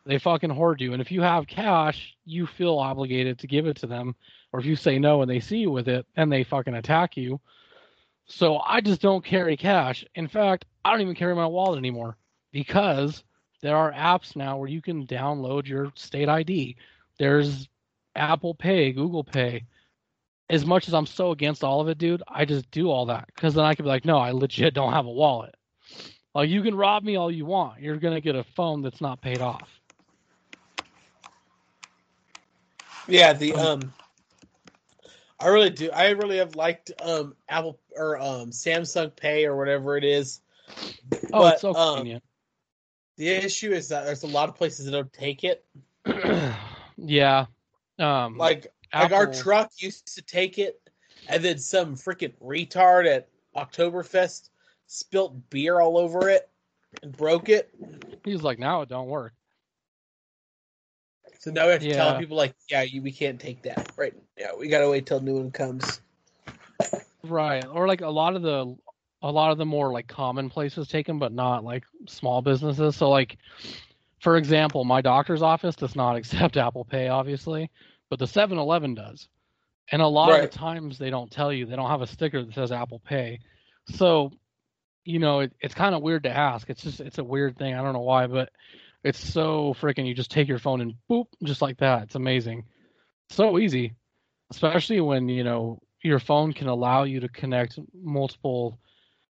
[0.05, 0.93] They fucking hoard you.
[0.93, 4.15] And if you have cash, you feel obligated to give it to them.
[4.53, 7.17] Or if you say no and they see you with it, then they fucking attack
[7.17, 7.39] you.
[8.27, 10.05] So I just don't carry cash.
[10.15, 12.17] In fact, I don't even carry my wallet anymore
[12.51, 13.23] because
[13.61, 16.75] there are apps now where you can download your state ID.
[17.17, 17.67] There's
[18.15, 19.65] Apple Pay, Google Pay.
[20.49, 23.27] As much as I'm so against all of it, dude, I just do all that
[23.33, 25.55] because then I can be like, no, I legit don't have a wallet.
[26.35, 27.81] Like you can rob me all you want.
[27.81, 29.67] You're gonna get a phone that's not paid off.
[33.07, 33.93] Yeah, the um
[35.39, 35.91] I really do.
[35.91, 40.41] I really have liked um Apple or um Samsung Pay or whatever it is.
[41.33, 42.23] Oh, But, it's so um, convenient.
[43.17, 45.65] The issue is that there's a lot of places that don't take it.
[46.97, 47.45] yeah.
[47.99, 50.79] Um Like like our truck used to take it,
[51.27, 54.49] and then some freaking retard at Oktoberfest
[54.87, 56.49] spilt beer all over it
[57.01, 57.73] and broke it.
[58.23, 59.33] he's like, now it don't work.
[61.45, 63.91] So now we have to tell people like, yeah, you, we can't take that.
[63.95, 64.15] Right?
[64.35, 66.01] Yeah, we gotta wait till new one comes.
[67.21, 67.63] Right.
[67.63, 68.75] Or like a lot of the
[69.21, 72.95] a lot of the more like common places take them, but not like small businesses.
[72.95, 73.37] So like
[74.21, 77.69] for example, my doctor's office does not accept Apple Pay, obviously,
[78.09, 79.27] but the 7-Eleven does.
[79.91, 82.43] And a lot of the times they don't tell you, they don't have a sticker
[82.43, 83.39] that says Apple Pay.
[83.89, 84.31] So,
[85.03, 86.71] you know, it, it's kind of weird to ask.
[86.71, 87.75] It's just it's a weird thing.
[87.75, 88.49] I don't know why, but
[89.05, 90.07] it's so freaking.
[90.07, 92.03] You just take your phone and boop, just like that.
[92.03, 92.65] It's amazing.
[93.29, 93.93] So easy,
[94.49, 98.79] especially when you know your phone can allow you to connect multiple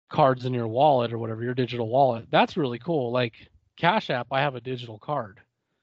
[0.08, 2.26] cards in your wallet or whatever your digital wallet.
[2.30, 3.10] That's really cool.
[3.10, 3.34] Like
[3.76, 5.40] Cash App, I have a digital card,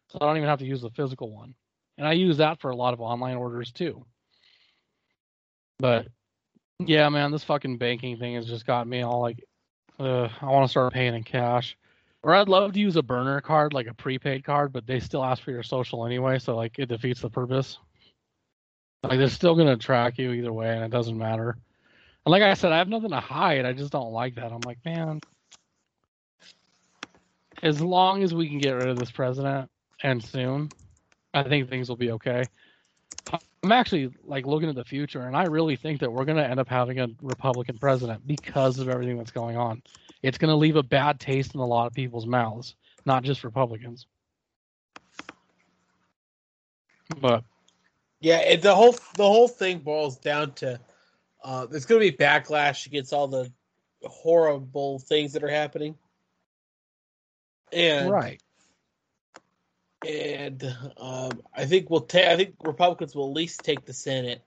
[0.07, 1.53] so I don't even have to use the physical one,
[1.97, 4.05] and I use that for a lot of online orders too.
[5.79, 6.07] But
[6.79, 9.43] yeah, man, this fucking banking thing has just got me all like,
[9.99, 11.75] uh, I want to start paying in cash.
[12.23, 15.23] Or I'd love to use a burner card, like a prepaid card, but they still
[15.23, 17.79] ask for your social anyway, so like it defeats the purpose.
[19.03, 21.57] Like they're still gonna track you either way, and it doesn't matter.
[22.25, 23.65] And like I said, I have nothing to hide.
[23.65, 24.51] I just don't like that.
[24.51, 25.19] I'm like, man,
[27.63, 29.71] as long as we can get rid of this president
[30.03, 30.71] and soon,
[31.33, 32.47] I think things will be okay.
[33.63, 36.59] I'm actually like looking at the future, and I really think that we're gonna end
[36.59, 39.81] up having a Republican president because of everything that's going on.
[40.21, 44.07] It's gonna leave a bad taste in a lot of people's mouths, not just Republicans.
[47.19, 47.43] But
[48.19, 50.79] Yeah, it, the whole the whole thing boils down to
[51.43, 53.51] uh, there's going to be backlash against all the
[54.03, 55.97] horrible things that are happening,
[57.73, 58.41] and right,
[60.07, 60.63] and
[60.97, 62.27] um, I think we'll take.
[62.27, 64.43] I think Republicans will at least take the Senate.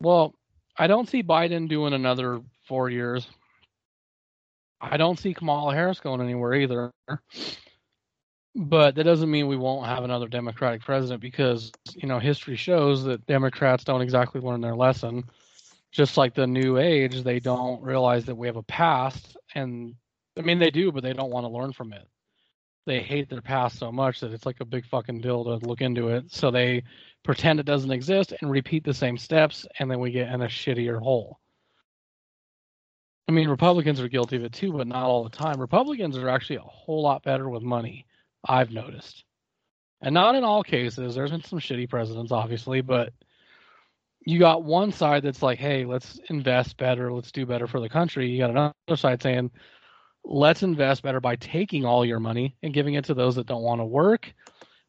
[0.00, 0.34] Well,
[0.78, 3.26] I don't see Biden doing another four years.
[4.80, 6.92] I don't see Kamala Harris going anywhere either.
[8.54, 13.04] But that doesn't mean we won't have another Democratic president because, you know, history shows
[13.04, 15.24] that Democrats don't exactly learn their lesson.
[15.90, 19.36] Just like the new age, they don't realize that we have a past.
[19.54, 19.94] And
[20.36, 22.06] I mean, they do, but they don't want to learn from it.
[22.86, 25.80] They hate their past so much that it's like a big fucking deal to look
[25.80, 26.32] into it.
[26.32, 26.84] So they
[27.28, 30.46] pretend it doesn't exist and repeat the same steps, and then we get in a
[30.46, 31.38] shittier hole.
[33.28, 35.60] I mean, Republicans are guilty of it too, but not all the time.
[35.60, 38.06] Republicans are actually a whole lot better with money,
[38.48, 39.24] I've noticed.
[40.00, 41.14] And not in all cases.
[41.14, 43.12] There's been some shitty presidents, obviously, but
[44.24, 47.90] you got one side that's like, hey, let's invest better, let's do better for the
[47.90, 48.30] country.
[48.30, 49.50] You got another side saying,
[50.24, 53.60] let's invest better by taking all your money and giving it to those that don't
[53.60, 54.32] want to work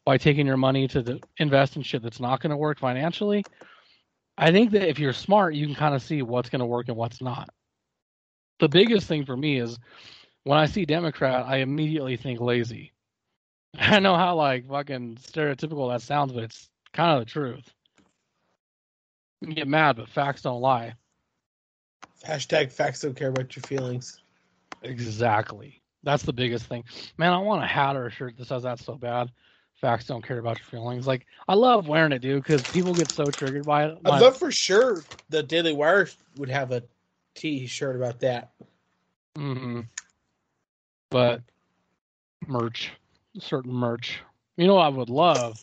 [0.10, 3.44] by taking your money to the, invest in shit that's not going to work financially.
[4.40, 6.88] I think that if you're smart, you can kind of see what's going to work
[6.88, 7.48] and what's not.
[8.60, 9.78] The biggest thing for me is
[10.46, 12.92] when I see Democrat, I immediately think lazy.
[13.80, 17.72] I know how like fucking stereotypical that sounds, but it's kind of the truth.
[19.42, 20.96] You get mad, but facts don't lie.
[22.26, 24.20] Hashtag facts don't care about your feelings.
[24.82, 25.84] Exactly.
[26.02, 26.84] That's the biggest thing.
[27.20, 29.30] Man, I want a hat or a shirt that says that so bad.
[29.82, 31.08] Facts don't care about your feelings.
[31.08, 33.98] Like I love wearing it, dude, because people get so triggered by it.
[34.06, 36.08] I thought for sure the Daily Wire
[36.38, 36.84] would have a
[37.36, 38.52] T-shirt about that.
[39.38, 39.82] hmm
[41.12, 41.42] But
[42.48, 42.92] merch,
[43.40, 44.20] certain merch.
[44.58, 45.58] You know, what I would love.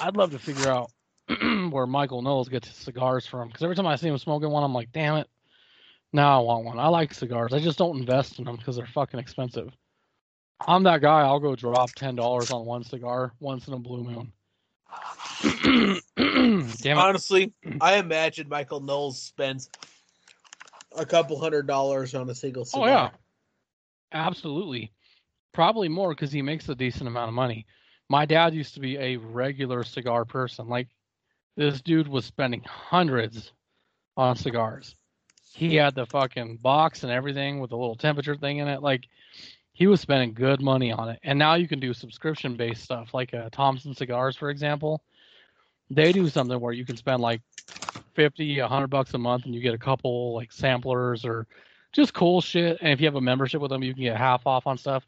[0.00, 0.90] I'd love to figure out
[1.70, 3.48] where Michael Knowles gets his cigars from.
[3.48, 5.28] Because every time I see him smoking one, I'm like, damn it.
[6.14, 6.78] Now I want one.
[6.78, 7.52] I like cigars.
[7.52, 9.70] I just don't invest in them because they're fucking expensive.
[10.66, 11.20] I'm that guy.
[11.22, 14.32] I'll go drop ten dollars on one cigar once in a blue moon.
[16.86, 19.70] Honestly, I imagine Michael Knowles spends
[20.96, 22.84] a couple hundred dollars on a single cigar.
[22.84, 23.10] Oh yeah,
[24.12, 24.92] absolutely.
[25.52, 27.66] Probably more because he makes a decent amount of money.
[28.08, 30.68] My dad used to be a regular cigar person.
[30.68, 30.88] Like
[31.56, 33.52] this dude was spending hundreds
[34.16, 34.94] on cigars.
[35.54, 38.82] He had the fucking box and everything with a little temperature thing in it.
[38.82, 39.04] Like
[39.72, 41.18] he was spending good money on it.
[41.22, 45.02] And now you can do subscription based stuff like uh, Thompson cigars, for example.
[45.90, 47.42] They do something where you can spend like
[48.14, 51.46] 50, 100 bucks a month and you get a couple like samplers or
[51.92, 52.78] just cool shit.
[52.80, 55.04] And if you have a membership with them, you can get half off on stuff.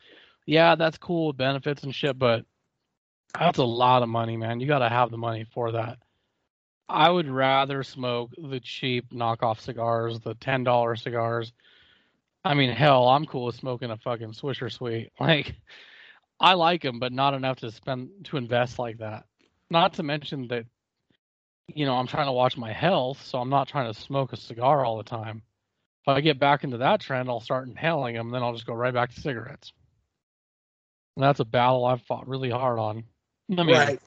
[0.46, 2.44] Yeah, that's cool with benefits and shit, but
[3.38, 4.60] that's a lot of money, man.
[4.60, 5.98] You got to have the money for that.
[6.88, 11.52] I would rather smoke the cheap knockoff cigars, the ten dollar cigars.
[12.44, 15.10] I mean, hell, I'm cool with smoking a fucking Swisher Sweet.
[15.20, 15.54] Like,
[16.40, 19.24] I like them, but not enough to spend to invest like that.
[19.70, 20.66] Not to mention that,
[21.68, 24.36] you know, I'm trying to watch my health, so I'm not trying to smoke a
[24.36, 25.42] cigar all the time.
[26.02, 28.74] If I get back into that trend, I'll start inhaling them, then I'll just go
[28.74, 29.72] right back to cigarettes.
[31.16, 33.04] And that's a battle I've fought really hard on.
[33.50, 34.00] I mean, right.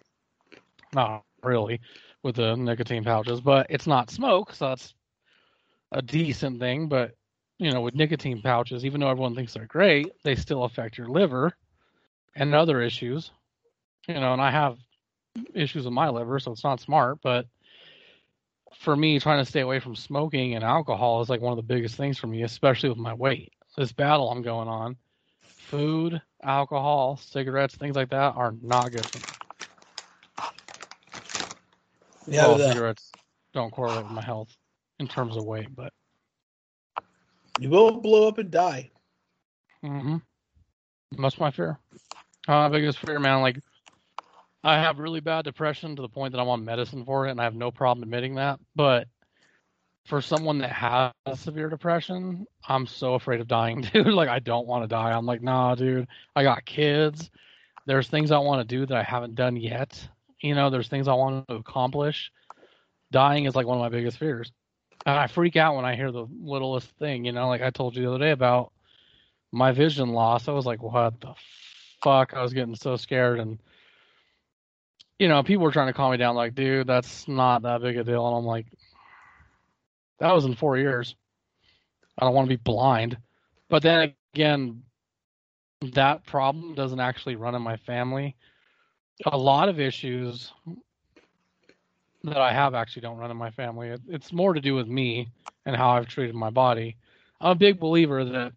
[0.93, 1.79] not really
[2.21, 4.93] with the nicotine pouches, but it's not smoke, so that's
[5.91, 6.87] a decent thing.
[6.87, 7.15] But
[7.59, 7.99] you know, with mm-hmm.
[7.99, 11.53] nicotine pouches, even though everyone thinks they're great, they still affect your liver
[12.35, 13.31] and other issues.
[14.07, 14.77] You know, and I have
[15.53, 17.19] issues with my liver, so it's not smart.
[17.21, 17.47] But
[18.79, 21.73] for me, trying to stay away from smoking and alcohol is like one of the
[21.73, 23.51] biggest things for me, especially with my weight.
[23.75, 24.95] This battle I'm going on,
[25.41, 29.23] food, alcohol, cigarettes, things like that are not good for me.
[32.29, 33.11] Yeah, well, cigarettes
[33.53, 34.55] don't correlate with my health
[34.99, 35.93] in terms of weight, but
[37.59, 38.91] you will blow up and die.
[39.83, 40.17] Mm-hmm.
[41.21, 41.79] that's my fear.
[42.47, 43.41] Uh, biggest fear, man.
[43.41, 43.59] Like,
[44.63, 47.39] I have really bad depression to the point that I'm on medicine for it, and
[47.39, 48.59] I have no problem admitting that.
[48.75, 49.07] But
[50.05, 54.07] for someone that has severe depression, I'm so afraid of dying, dude.
[54.07, 55.11] Like, I don't want to die.
[55.11, 56.07] I'm like, nah, dude.
[56.35, 57.29] I got kids.
[57.85, 60.07] There's things I want to do that I haven't done yet.
[60.41, 62.31] You know, there's things I want to accomplish.
[63.11, 64.51] Dying is like one of my biggest fears.
[65.07, 67.95] And I freak out when I hear the littlest thing, you know, like I told
[67.95, 68.73] you the other day about
[69.53, 70.49] my vision loss.
[70.49, 71.33] I was like, what the
[72.03, 72.33] fuck?
[72.33, 73.39] I was getting so scared.
[73.39, 73.57] And,
[75.17, 77.95] you know, people were trying to calm me down, like, dude, that's not that big
[77.95, 78.27] a deal.
[78.27, 78.65] And I'm like,
[80.19, 81.15] that was in four years.
[82.19, 83.17] I don't want to be blind.
[83.69, 84.83] But then again,
[85.93, 88.35] that problem doesn't actually run in my family.
[89.25, 90.51] A lot of issues
[92.23, 93.89] that I have actually don't run in my family.
[93.89, 95.29] It, it's more to do with me
[95.65, 96.97] and how I've treated my body.
[97.39, 98.51] I'm a big believer that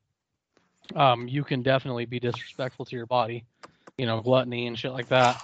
[0.97, 3.45] um, you can definitely be disrespectful to your body,
[3.99, 5.41] you know, gluttony and shit like that.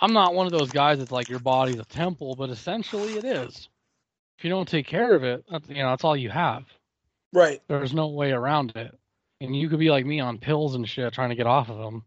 [0.00, 3.24] I'm not one of those guys that's like your body's a temple, but essentially it
[3.24, 3.68] is.
[4.38, 6.64] If you don't take care of it, that's, you know, that's all you have.
[7.32, 7.60] Right.
[7.68, 8.96] There's no way around it.
[9.40, 11.78] And you could be like me on pills and shit trying to get off of
[11.78, 12.04] them.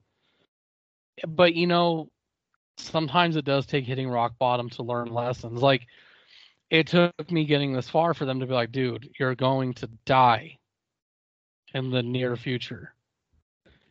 [1.28, 2.10] But you know,
[2.78, 5.62] sometimes it does take hitting rock bottom to learn lessons.
[5.62, 5.88] Like
[6.70, 9.88] it took me getting this far for them to be like, dude, you're going to
[10.06, 10.58] die
[11.74, 12.94] in the near future.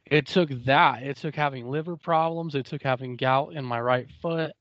[0.07, 1.03] It took that.
[1.03, 2.55] It took having liver problems.
[2.55, 4.53] It took having gout in my right foot.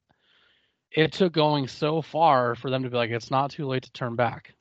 [0.91, 3.91] It took going so far for them to be like, it's not too late to
[3.91, 4.53] turn back.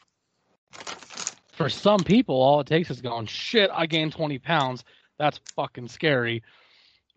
[1.52, 4.84] For some people, all it takes is going, shit, I gained 20 pounds.
[5.18, 6.42] That's fucking scary.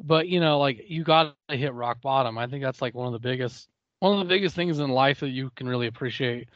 [0.04, 2.38] But, you know, like you got to hit rock bottom.
[2.38, 5.20] I think that's like one of the biggest, one of the biggest things in life
[5.20, 6.49] that you can really appreciate.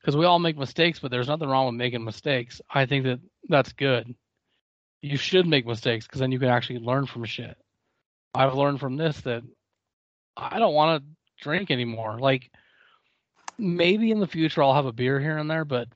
[0.00, 2.60] Because we all make mistakes, but there's nothing wrong with making mistakes.
[2.70, 4.14] I think that that's good.
[5.02, 7.56] You should make mistakes because then you can actually learn from shit.
[8.34, 9.42] I've learned from this that
[10.36, 12.18] I don't want to drink anymore.
[12.18, 12.50] Like
[13.58, 15.88] maybe in the future I'll have a beer here and there, but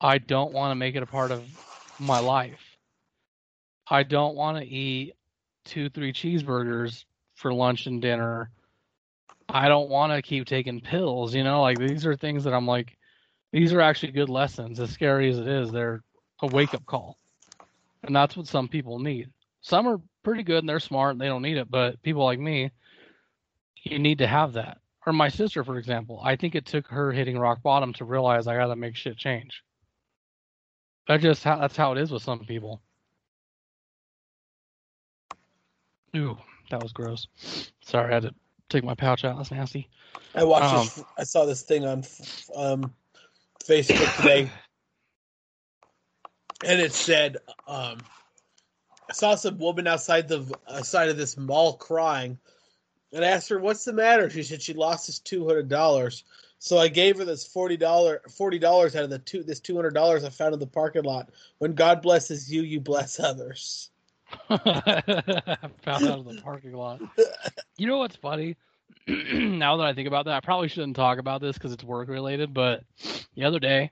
[0.00, 1.42] I don't want to make it a part of
[1.98, 2.60] my life.
[3.90, 5.14] I don't want to eat
[5.68, 7.04] two, three cheeseburgers
[7.34, 8.50] for lunch and dinner.
[9.48, 12.66] I don't want to keep taking pills, you know, like these are things that I'm
[12.66, 12.96] like,
[13.52, 14.80] these are actually good lessons.
[14.80, 16.02] As scary as it is, they're
[16.42, 17.16] a wake up call.
[18.02, 19.30] And that's what some people need.
[19.60, 22.38] Some are pretty good and they're smart and they don't need it, but people like
[22.38, 22.70] me,
[23.82, 24.78] you need to have that.
[25.06, 28.46] Or my sister, for example, I think it took her hitting rock bottom to realize
[28.46, 29.62] I got to make shit change.
[31.06, 32.82] That just how that's how it is with some people.
[36.16, 36.36] Ooh,
[36.70, 37.26] that was gross.
[37.80, 38.34] Sorry, I had to
[38.68, 39.36] take my pouch out.
[39.36, 39.88] That's nasty.
[40.34, 41.04] I watched Um, this.
[41.18, 42.04] I saw this thing on
[42.54, 42.94] um,
[43.64, 44.50] Facebook today.
[46.64, 47.36] and it said,
[47.66, 47.98] um,
[49.08, 52.38] "I saw some woman outside the outside of this mall crying."
[53.12, 56.24] And I asked her, "What's the matter?" She said she lost this two hundred dollars.
[56.58, 59.76] So I gave her this forty dollar forty dollars out of the two this two
[59.76, 61.30] hundred dollars I found in the parking lot.
[61.58, 63.90] When God blesses you, you bless others.
[64.48, 67.00] Found out of the parking lot.
[67.76, 68.56] You know what's funny?
[69.06, 72.08] now that I think about that, I probably shouldn't talk about this because it's work
[72.08, 72.52] related.
[72.52, 72.82] But
[73.34, 73.90] the other day,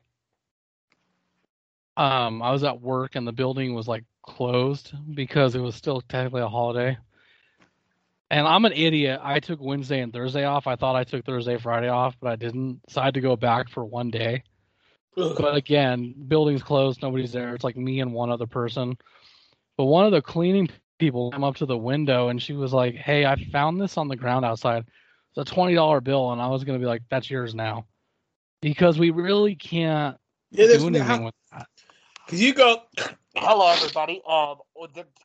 [1.97, 6.03] um, I was at work and the building was like closed because it was still
[6.03, 6.99] technically a holiday.
[8.31, 9.21] And I'm an idiot.
[9.23, 10.67] I took Wednesday and Thursday off.
[10.67, 12.81] I thought I took Thursday, Friday off, but I didn't.
[12.89, 14.43] So I had to go back for one day.
[15.17, 15.37] Ugh.
[15.39, 17.55] But again, building's closed, nobody's there.
[17.55, 18.99] It's like me and one other person.
[19.77, 20.69] But one of the cleaning
[20.99, 24.09] people came up to the window and she was like, "Hey, I found this on
[24.09, 24.85] the ground outside.
[25.37, 27.87] It's a twenty dollar bill." And I was gonna be like, "That's yours now,"
[28.63, 30.17] because we really can't
[30.51, 31.67] Yeah, there's do no- anything with that.
[32.25, 32.83] Because you go,
[33.37, 34.21] hello everybody.
[34.27, 34.57] Um,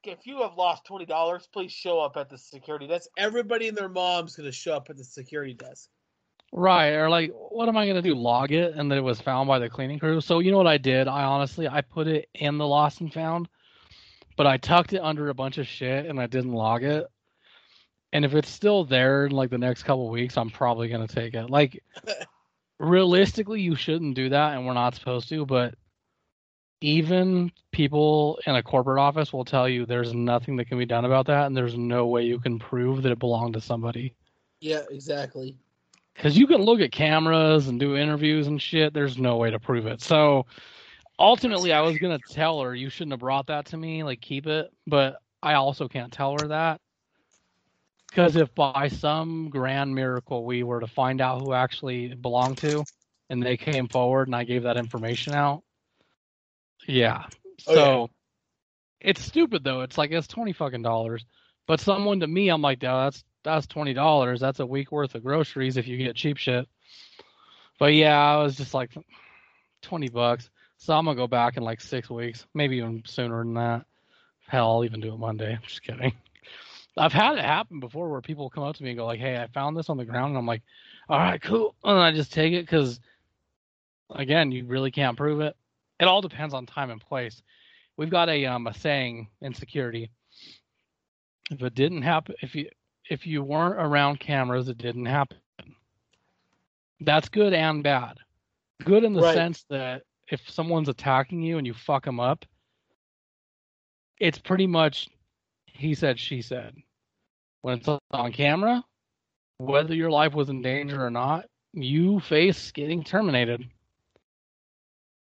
[0.04, 3.10] if you have lost twenty dollars, please show up at the security desk.
[3.18, 5.90] Everybody and their mom's gonna show up at the security desk.
[6.54, 6.90] Right.
[6.90, 8.14] Or like, what am I gonna do?
[8.14, 10.20] Log it and that it was found by the cleaning crew.
[10.20, 11.08] So you know what I did?
[11.08, 13.48] I honestly I put it in the lost and found,
[14.36, 17.06] but I tucked it under a bunch of shit and I didn't log it.
[18.14, 21.34] And if it's still there in like the next couple weeks, I'm probably gonna take
[21.34, 21.50] it.
[21.50, 21.84] Like
[22.80, 25.76] realistically you shouldn't do that and we're not supposed to, but
[26.82, 31.06] even people in a corporate office will tell you there's nothing that can be done
[31.06, 34.16] about that and there's no way you can prove that it belonged to somebody.
[34.60, 35.58] Yeah, exactly.
[36.16, 38.94] because you can look at cameras and do interviews and shit.
[38.94, 40.02] There's no way to prove it.
[40.02, 40.46] So
[41.22, 44.04] ultimately, I was gonna tell her you shouldn't have brought that to me.
[44.04, 46.82] Like keep it, but I also can't tell her that
[48.10, 52.88] because if by some grand miracle we were to find out who actually belonged to,
[53.30, 55.64] and they came forward and I gave that information out,
[56.88, 57.26] yeah.
[57.68, 58.10] Oh, So
[59.00, 59.82] it's stupid though.
[59.82, 61.26] It's like it's twenty fucking dollars.
[61.68, 64.40] But someone to me, I'm like, "Yeah, that's that's twenty dollars.
[64.40, 66.68] That's a week worth of groceries if you get cheap shit.
[67.80, 68.92] But yeah, I was just like
[69.82, 70.50] twenty bucks.
[70.82, 73.86] So I'm gonna go back in like six weeks, maybe even sooner than that.
[74.48, 75.54] Hell, I'll even do it Monday.
[75.54, 76.12] I'm just kidding.
[76.98, 79.38] I've had it happen before where people come up to me and go like, "Hey,
[79.38, 80.64] I found this on the ground," and I'm like,
[81.08, 83.00] "All right, cool," and I just take it because,
[84.10, 85.56] again, you really can't prove it.
[86.00, 87.44] It all depends on time and place.
[87.96, 90.10] We've got a um a saying in security.
[91.52, 92.70] If it didn't happen, if you
[93.08, 95.38] if you weren't around cameras, it didn't happen.
[97.02, 98.18] That's good and bad.
[98.84, 99.34] Good in the Right.
[99.34, 102.46] sense that if someone's attacking you and you fuck them up,
[104.20, 105.10] it's pretty much
[105.82, 106.76] he said, she said.
[107.62, 108.84] When it's on camera,
[109.58, 113.68] whether your life was in danger or not, you face getting terminated.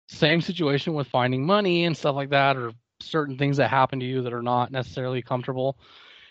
[0.09, 4.07] Same situation with finding money and stuff like that, or certain things that happen to
[4.07, 5.79] you that are not necessarily comfortable.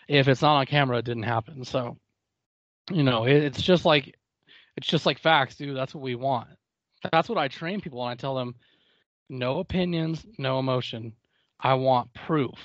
[0.07, 1.63] If it's not on camera, it didn't happen.
[1.63, 1.97] So,
[2.91, 4.15] you know, it, it's just like
[4.77, 5.75] it's just like facts, dude.
[5.75, 6.47] That's what we want.
[7.11, 8.55] That's what I train people and I tell them
[9.29, 11.13] no opinions, no emotion.
[11.59, 12.55] I want proof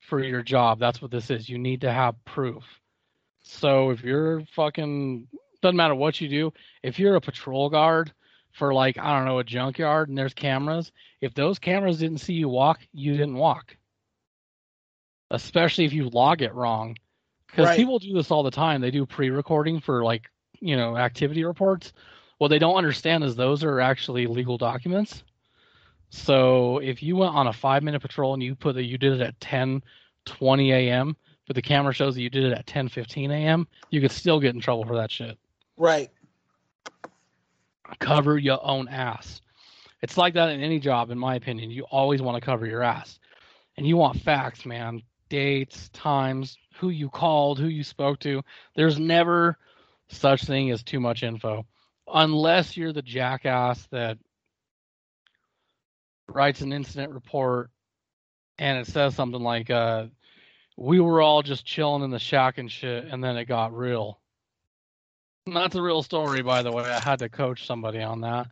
[0.00, 0.78] for your job.
[0.78, 1.48] That's what this is.
[1.48, 2.62] You need to have proof.
[3.42, 5.28] So if you're fucking
[5.62, 8.12] doesn't matter what you do, if you're a patrol guard
[8.52, 12.34] for like I don't know a junkyard and there's cameras, if those cameras didn't see
[12.34, 13.76] you walk, you didn't walk.
[15.30, 16.96] Especially if you log it wrong.
[17.48, 17.76] Cuz Right.
[17.76, 18.80] people do this all the time.
[18.80, 20.30] They do pre-recording for like,
[20.60, 21.92] you know, activity reports.
[22.38, 25.22] What they don't understand is those are actually legal documents.
[26.10, 29.14] So if you went on a five minute patrol and you put that you did
[29.14, 29.82] it at 10
[30.24, 31.16] 20 a.m.,
[31.46, 34.40] but the camera shows that you did it at 10 15 a.m., you could still
[34.40, 35.38] get in trouble for that shit.
[35.76, 36.10] Right.
[38.00, 39.40] Cover your own ass.
[40.02, 41.70] It's like that in any job, in my opinion.
[41.70, 43.18] You always want to cover your ass.
[43.76, 45.02] And you want facts, man.
[45.28, 48.42] Dates, times, who you called, who you spoke to.
[48.74, 49.58] There's never
[50.08, 51.66] such thing as too much info.
[52.12, 54.18] Unless you're the jackass that
[56.28, 57.70] writes an incident report
[58.58, 60.06] and it says something like, uh,
[60.76, 64.20] we were all just chilling in the shack and shit, and then it got real.
[65.46, 66.84] That's a real story, by the way.
[66.84, 68.48] I had to coach somebody on that.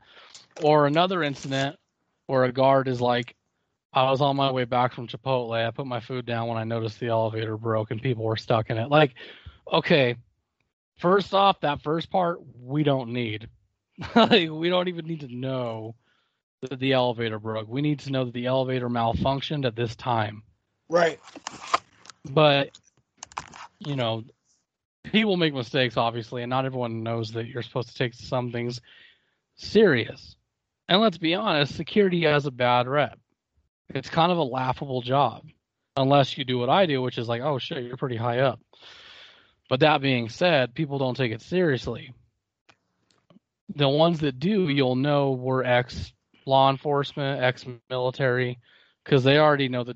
[0.63, 1.77] Or another incident
[2.27, 3.35] where a guard is like,
[3.93, 5.53] I was on my way back from Chipotle.
[5.53, 8.71] I put my food down when I noticed the elevator broke and people were stuck
[8.71, 8.89] in it.
[8.89, 9.15] Like,
[9.73, 10.17] okay,
[10.99, 13.49] first off, that first part we don't need.
[14.15, 15.95] like, we don't even need to know
[16.63, 17.69] that the elevator broke.
[17.69, 20.43] We need to know that the elevator malfunctioned at this time.
[20.89, 21.21] Right.
[22.31, 22.71] But
[23.79, 24.25] you know,
[25.05, 28.81] people make mistakes, obviously, and not everyone knows that you're supposed to take some things
[29.57, 30.37] serious.
[30.89, 33.19] And let's be honest, security has a bad rep.
[33.91, 35.47] It's kind of a laughable job,
[35.97, 38.61] unless you do what I do, which is like, oh shit, you're pretty high up.
[39.69, 42.13] But that being said, people don't take it seriously.
[43.75, 46.13] The ones that do, you'll know were ex
[46.47, 48.59] law enforcement, ex military,
[49.03, 49.95] because they already know the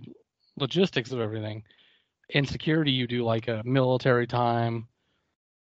[0.57, 1.65] logistics of everything.
[2.31, 4.89] In security, you do like a military time.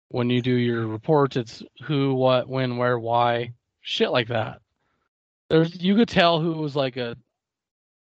[0.09, 4.61] When you do your reports, it's who, what, when, where, why, shit like that.
[5.49, 7.17] There's you could tell who was like a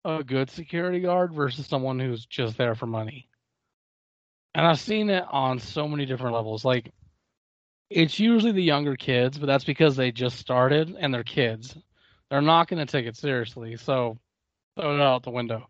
[0.05, 3.29] a good security guard versus someone who's just there for money.
[4.55, 6.65] And I've seen it on so many different levels.
[6.65, 6.93] Like
[7.91, 11.77] it's usually the younger kids, but that's because they just started and they're kids.
[12.31, 14.19] They're not going to take it seriously, so
[14.77, 15.69] throw it out the window.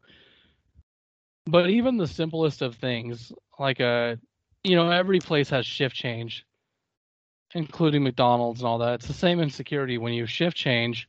[1.46, 4.18] But even the simplest of things, like a,
[4.62, 6.46] you know, every place has shift change,
[7.54, 8.94] including McDonald's and all that.
[8.94, 9.98] It's the same in security.
[9.98, 11.08] When you shift change,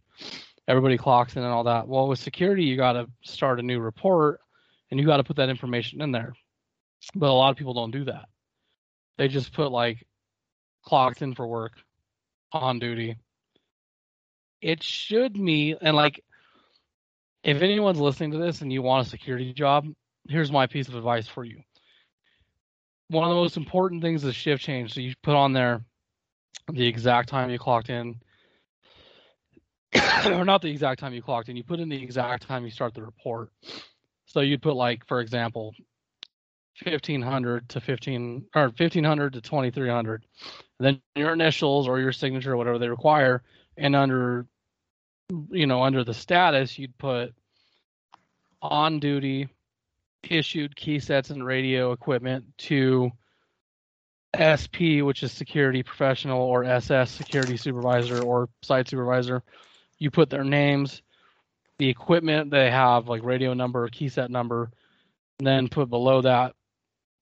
[0.67, 1.87] everybody clocks in and all that.
[1.87, 4.39] Well, with security, you got to start a new report
[4.89, 6.33] and you got to put that information in there.
[7.15, 8.25] But a lot of people don't do that.
[9.17, 10.05] They just put like
[10.83, 11.73] clocked in for work,
[12.53, 13.17] on duty.
[14.61, 16.23] It should mean, and like,
[17.43, 19.87] if anyone's listening to this and you want a security job,
[20.29, 21.61] here's my piece of advice for you.
[23.09, 24.93] One of the most important things is shift change.
[24.93, 25.83] So you put on there
[26.71, 28.21] the exact time you clocked in,
[30.25, 31.57] or not the exact time you clocked in.
[31.57, 33.49] You put in the exact time you start the report.
[34.25, 35.75] So you'd put like, for example,
[36.83, 40.25] 1500 to 15 or 1500 to 2300
[40.79, 43.43] then your initials or your signature or whatever they require
[43.77, 44.47] and under
[45.51, 47.33] you know under the status you'd put
[48.61, 49.47] on duty
[50.29, 53.11] issued key sets and radio equipment to
[54.33, 59.43] SP which is security professional or SS security supervisor or site supervisor.
[59.99, 61.01] You put their names
[61.77, 64.71] the equipment they have like radio number key set number
[65.39, 66.55] and then put below that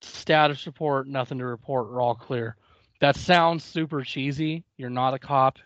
[0.04, 2.56] status report, nothing to report, we're all clear.
[3.00, 4.64] That sounds super cheesy.
[4.78, 5.58] You're not a cop.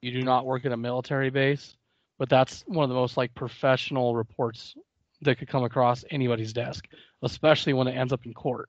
[0.00, 1.76] You do not work at a military base,
[2.18, 4.76] but that's one of the most like professional reports
[5.22, 6.86] that could come across anybody's desk,
[7.22, 8.68] especially when it ends up in court.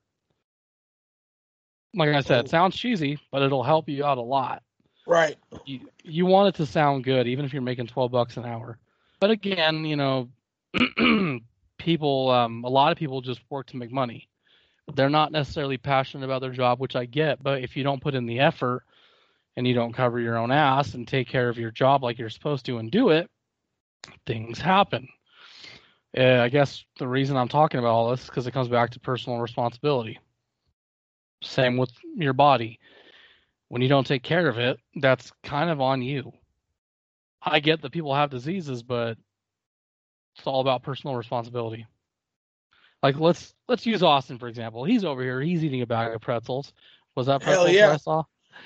[1.93, 4.63] Like I said, it sounds cheesy, but it'll help you out a lot.
[5.05, 5.37] Right.
[5.65, 8.77] You, you want it to sound good, even if you're making 12 bucks an hour.
[9.19, 10.29] But again, you know,
[11.77, 14.27] people, um, a lot of people just work to make money
[14.93, 18.15] they're not necessarily passionate about their job, which I get, but if you don't put
[18.15, 18.83] in the effort
[19.55, 22.29] and you don't cover your own ass and take care of your job like you're
[22.29, 23.29] supposed to and do it,
[24.25, 25.07] things happen.
[26.17, 28.91] Uh, I guess the reason I'm talking about all this is because it comes back
[28.91, 30.19] to personal responsibility.
[31.43, 32.79] Same with your body.
[33.67, 36.31] When you don't take care of it, that's kind of on you.
[37.41, 39.17] I get that people have diseases, but
[40.37, 41.85] it's all about personal responsibility.
[43.03, 44.83] Like let's let's use Austin for example.
[44.83, 45.41] He's over here.
[45.41, 46.73] He's eating a bag of pretzels.
[47.15, 47.93] Was that pretzels yeah.
[47.93, 48.23] I saw?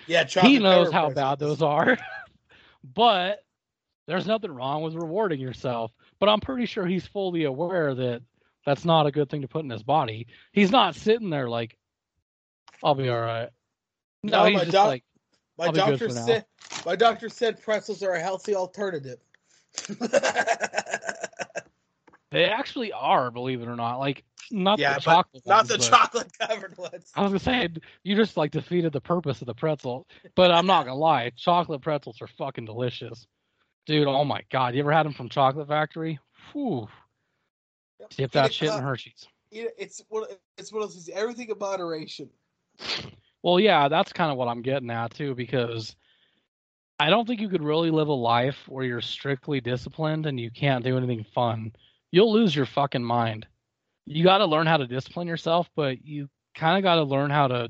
[0.07, 1.15] Yeah, he knows how pretzels.
[1.15, 1.97] bad those are.
[2.83, 3.43] but
[4.07, 5.91] there's nothing wrong with rewarding yourself.
[6.19, 8.21] But I'm pretty sure he's fully aware that
[8.65, 10.27] that's not a good thing to put in his body.
[10.51, 11.77] He's not sitting there like,
[12.83, 13.49] "I'll be all right."
[14.23, 15.03] No, No, he's my just doc- like,
[15.57, 16.45] My I'll be good doctor said
[16.85, 19.19] my doctor said pretzels are a healthy alternative.
[22.31, 23.97] they actually are, believe it or not.
[23.97, 27.11] Like not yeah, the chocolate, not ones, the chocolate covered ones.
[27.15, 27.69] I was gonna say
[28.03, 31.81] you just like defeated the purpose of the pretzel, but I'm not gonna lie, chocolate
[31.81, 33.27] pretzels are fucking delicious,
[33.85, 34.07] dude.
[34.07, 36.19] Oh my god, you ever had them from Chocolate Factory?
[36.51, 36.87] Whew,
[38.17, 39.27] dip that shit in Hershey's.
[39.51, 40.23] It's one.
[40.57, 41.09] It's one of those.
[41.13, 42.29] Everything in moderation.
[43.43, 45.95] Well, yeah, that's kind of what I'm getting at too, because
[46.99, 50.51] I don't think you could really live a life where you're strictly disciplined and you
[50.51, 51.73] can't do anything fun.
[52.11, 53.47] You'll lose your fucking mind.
[54.05, 57.29] You got to learn how to discipline yourself, but you kind of got to learn
[57.29, 57.69] how to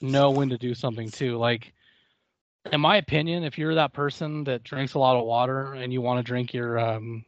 [0.00, 1.36] know when to do something too.
[1.36, 1.72] Like,
[2.72, 6.00] in my opinion, if you're that person that drinks a lot of water and you
[6.00, 7.24] want to drink your um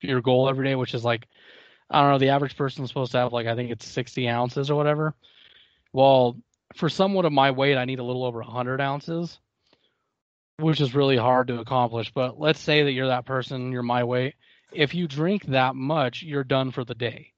[0.00, 1.26] your goal every day, which is like,
[1.90, 4.28] I don't know, the average person is supposed to have like I think it's 60
[4.28, 5.14] ounces or whatever.
[5.92, 6.36] Well,
[6.74, 9.38] for someone of my weight, I need a little over 100 ounces,
[10.58, 12.12] which is really hard to accomplish.
[12.12, 14.34] But let's say that you're that person, you're my weight.
[14.74, 17.32] If you drink that much, you're done for the day.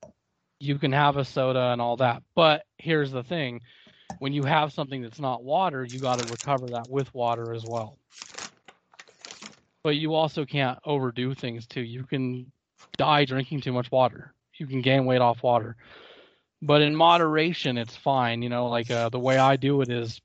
[0.60, 2.22] You can have a soda and all that.
[2.34, 3.60] But here's the thing
[4.18, 7.66] when you have something that's not water, you got to recover that with water as
[7.66, 7.98] well.
[9.84, 11.82] But you also can't overdo things too.
[11.82, 12.52] You can
[12.98, 14.34] die drinking too much water.
[14.58, 15.76] You can gain weight off water
[16.62, 20.20] but in moderation it's fine you know like uh, the way i do it is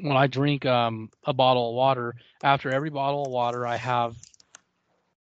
[0.00, 4.16] when i drink um, a bottle of water after every bottle of water i have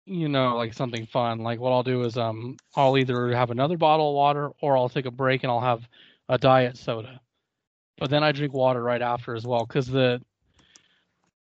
[0.07, 1.38] you know, like something fun.
[1.40, 4.88] Like what I'll do is um I'll either have another bottle of water or I'll
[4.88, 5.86] take a break and I'll have
[6.28, 7.20] a diet soda.
[7.98, 10.20] But then I drink water right after as well cuz the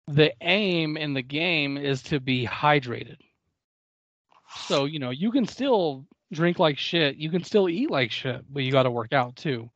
[0.08, 3.18] the aim in the game is to be hydrated.
[4.68, 8.42] So, you know, you can still drink like shit, you can still eat like shit,
[8.50, 9.70] but you got to work out too.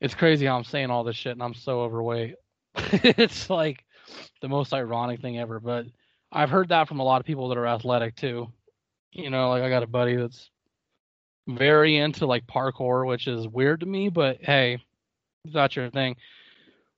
[0.00, 2.36] It's crazy how I'm saying all this shit and I'm so overweight.
[2.74, 3.84] it's like
[4.40, 5.86] the most ironic thing ever, but
[6.34, 8.52] I've heard that from a lot of people that are athletic too.
[9.12, 10.50] You know, like I got a buddy that's
[11.46, 14.82] very into like parkour, which is weird to me, but hey,
[15.52, 16.16] that's your thing.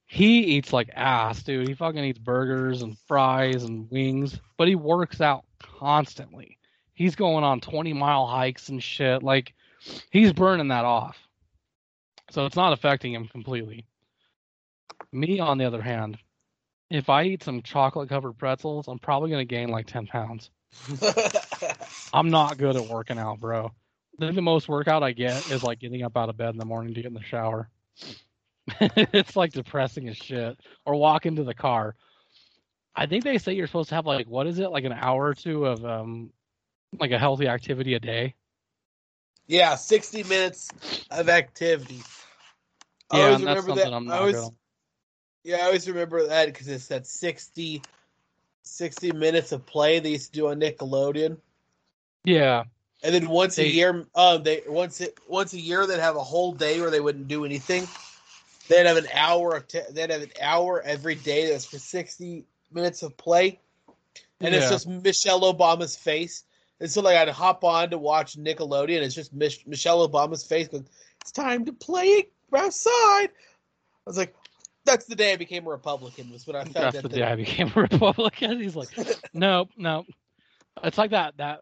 [0.07, 1.69] He eats like ass, dude.
[1.69, 6.59] He fucking eats burgers and fries and wings, but he works out constantly.
[6.95, 9.23] He's going on 20 mile hikes and shit.
[9.23, 9.53] Like,
[10.11, 11.19] he's burning that off.
[12.31, 13.85] So it's not affecting him completely.
[15.13, 16.19] Me, on the other hand,
[16.91, 20.51] if I eat some chocolate covered pretzels, I'm probably going to gain like 10 pounds.
[22.13, 23.73] I'm not good at working out, bro.
[24.19, 26.95] The, most workout I get is like getting up out of bed in the morning
[26.95, 27.69] to get in the shower.
[28.81, 30.59] it's like depressing as shit.
[30.87, 31.95] Or walk into the car.
[32.95, 35.27] I think they say you're supposed to have like what is it, like an hour
[35.27, 36.31] or two of um
[36.99, 38.35] like a healthy activity a day.
[39.47, 40.71] yeah, 60 minutes
[41.11, 42.03] of activity.
[43.11, 43.93] I Yeah, always and that's remember something that.
[43.93, 44.53] I'm I not always, good.
[45.47, 47.81] Yeah, I always remember that because it's that 60,
[48.63, 51.39] 60 minutes of play they used to do on Nickelodeon.
[52.25, 52.65] Yeah.
[53.05, 56.17] And then once They- a year, um, they once it once a year they'd have
[56.17, 57.87] a whole day where they wouldn't do anything.
[58.69, 62.45] They'd have an hour of te- they'd have an hour every day that's for sixty
[62.73, 63.61] minutes of play,
[64.41, 66.43] and it's just Michelle Obama's face.
[66.81, 69.03] And so like I'd hop on to watch Nickelodeon.
[69.03, 70.89] It's just Mich- Michelle Obama's face going,
[71.21, 74.35] "It's time to play outside." I was like,
[74.87, 77.37] "That's the day I became a Republican." Was when I found That's the day I
[77.37, 78.61] became a Republican.
[78.63, 78.89] He's like,
[79.35, 80.07] nope, nope.
[80.83, 81.61] It's like that that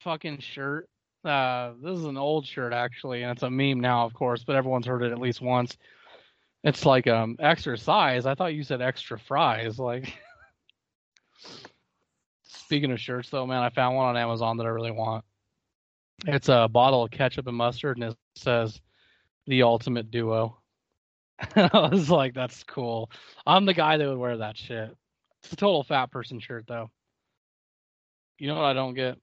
[0.00, 0.88] fucking shirt.
[1.24, 4.56] Uh, this is an old shirt actually, and it's a meme now, of course, but
[4.56, 5.76] everyone's heard it at least once.
[6.62, 8.26] It's like um extra size.
[8.26, 9.78] I thought you said extra fries.
[9.78, 10.14] Like,
[12.42, 15.24] speaking of shirts, though, man, I found one on Amazon that I really want.
[16.26, 18.80] It's a bottle of ketchup and mustard, and it says
[19.46, 20.59] the ultimate duo.
[21.56, 23.10] I was like, that's cool.
[23.46, 24.94] I'm the guy that would wear that shit.
[25.42, 26.90] It's a total fat person shirt, though.
[28.38, 29.18] You know what I don't get?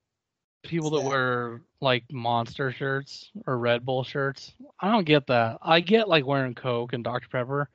[0.64, 1.10] People that that?
[1.10, 4.54] wear like monster shirts or Red Bull shirts.
[4.80, 5.60] I don't get that.
[5.62, 7.28] I get like wearing Coke and Dr.
[7.30, 7.70] Pepper.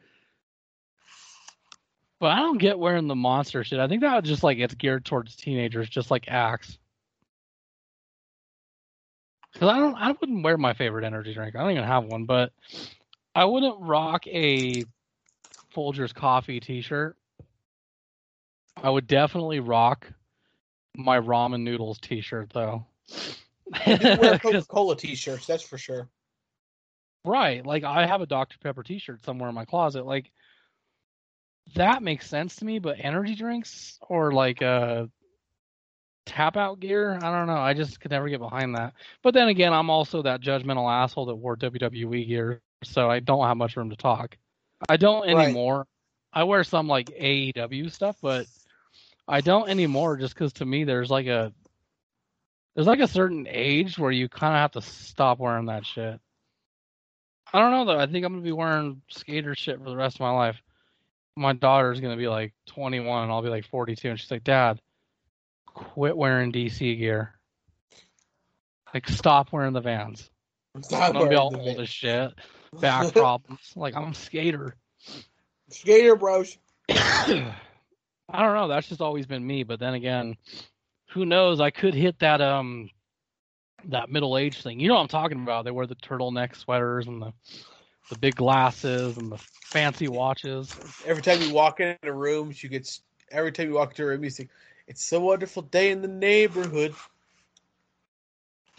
[2.21, 3.81] But I don't get wearing the monster shit.
[3.81, 6.79] I think that just like it's geared towards teenagers, just like Axe.
[9.53, 11.57] Because I don't, I wouldn't wear my favorite energy drink.
[11.57, 12.53] I don't even have one, but
[13.35, 14.85] I wouldn't rock a
[15.75, 17.17] Folgers coffee T-shirt.
[18.77, 20.11] I would definitely rock
[20.97, 22.87] my ramen noodles T-shirt though.
[23.87, 25.47] Do wear Coca Cola t-shirts.
[25.47, 26.09] That's for sure.
[27.25, 30.05] right, like I have a Dr Pepper T-shirt somewhere in my closet.
[30.05, 30.31] Like
[31.75, 35.07] that makes sense to me, but energy drinks or like uh
[36.27, 37.55] tap out gear, I don't know.
[37.55, 38.95] I just could never get behind that.
[39.23, 43.47] But then again, I'm also that judgmental asshole that wore WWE gear, so I don't
[43.47, 44.37] have much room to talk.
[44.89, 45.45] I don't Right.
[45.45, 45.87] anymore.
[46.33, 48.47] I wear some like AEW stuff, but
[49.29, 51.53] I don't anymore just because to me there's like a
[52.75, 56.19] there's like a certain age where you kind of have to stop wearing that shit.
[57.53, 58.01] I don't know though.
[58.01, 60.63] I think I'm gonna be wearing skater shit for the rest of my life.
[61.37, 64.81] My daughter's gonna be like 21 and I'll be like 42, and she's like, "Dad,
[65.67, 67.35] quit wearing DC gear.
[68.93, 70.31] Like, stop wearing the Vans.
[70.81, 72.33] Stop I'm gonna be all old as shit,
[72.81, 73.73] back problems.
[73.77, 74.77] Like, I'm a skater."
[75.69, 76.59] Skater bros.
[76.89, 78.69] I don't know.
[78.69, 79.63] That's just always been me.
[79.63, 80.37] But then again,
[81.11, 81.61] who knows?
[81.61, 82.91] I could hit that um
[83.85, 84.81] that middle age thing.
[84.81, 85.65] You know what I'm talking about?
[85.65, 87.33] They wear the turtleneck sweaters and the
[88.11, 90.79] the big glasses and the fancy watches.
[91.05, 92.83] Every time you walk in a room, you get.
[92.83, 94.49] s- Every time you walk into a room, you say,
[94.87, 96.95] "It's a wonderful day in the neighborhood."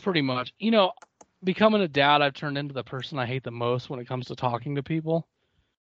[0.01, 0.53] Pretty much.
[0.59, 0.93] You know,
[1.43, 4.27] becoming a dad, I've turned into the person I hate the most when it comes
[4.27, 5.27] to talking to people.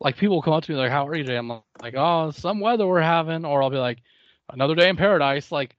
[0.01, 1.49] Like people come up to me like, "How are you today?" I'm
[1.83, 4.03] like, "Oh, some weather we're having," or I'll be like,
[4.51, 5.77] "Another day in paradise." Like,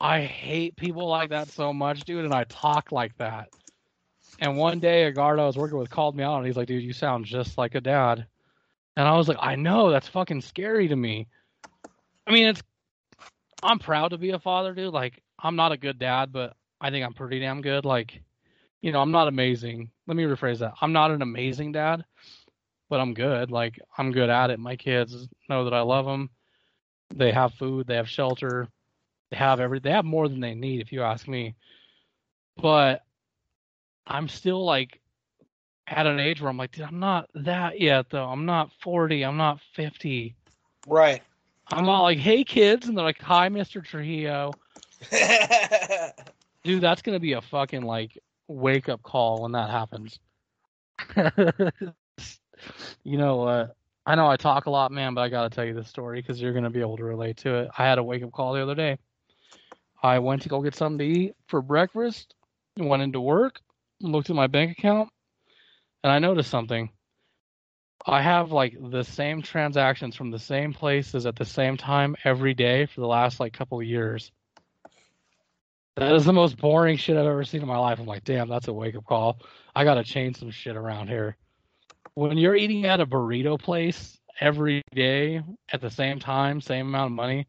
[0.00, 3.50] I hate people like that so much, dude, and I talk like that.
[4.40, 6.68] And one day, a guard I was working with called me out, and he's like,
[6.68, 8.26] "Dude, you sound just like a dad."
[8.96, 11.28] And I was like, "I know, that's fucking scary to me."
[12.26, 12.62] I mean, it's
[13.62, 14.92] I'm proud to be a father, dude.
[14.94, 17.84] Like, I'm not a good dad, but I think I'm pretty damn good.
[17.86, 18.22] Like,
[18.84, 19.90] you know, I'm not amazing.
[20.06, 20.74] Let me rephrase that.
[20.82, 22.04] I'm not an amazing dad,
[22.90, 23.50] but I'm good.
[23.50, 24.58] Like, I'm good at it.
[24.58, 26.28] My kids know that I love them.
[27.14, 28.68] They have food, they have shelter,
[29.30, 31.54] They have every they have more than they need if you ask me.
[32.60, 33.00] But
[34.06, 35.00] I'm still like
[35.86, 38.28] at an age where I'm like, dude, I'm not that yet though.
[38.28, 39.24] I'm not 40.
[39.24, 40.36] I'm not 50.
[40.86, 41.22] Right.
[41.68, 43.82] I'm not like, hey kids, and they're like, hi, Mr.
[43.82, 44.52] Trujillo.
[46.64, 48.18] Dude, that's gonna be a fucking like
[48.48, 50.18] wake up call when that happens.
[53.04, 53.76] you know what?
[54.06, 56.40] I know I talk a lot, man, but I gotta tell you this story because
[56.40, 57.70] you're gonna be able to relate to it.
[57.76, 58.98] I had a wake up call the other day.
[60.02, 62.34] I went to go get something to eat for breakfast,
[62.76, 63.60] went into work,
[64.00, 65.08] looked at my bank account,
[66.02, 66.90] and I noticed something.
[68.06, 72.52] I have like the same transactions from the same places at the same time every
[72.52, 74.30] day for the last like couple of years.
[75.96, 78.00] That is the most boring shit I've ever seen in my life.
[78.00, 79.38] I'm like, damn, that's a wake up call.
[79.76, 81.36] I gotta change some shit around here.
[82.14, 85.42] When you're eating at a burrito place every day
[85.72, 87.46] at the same time, same amount of money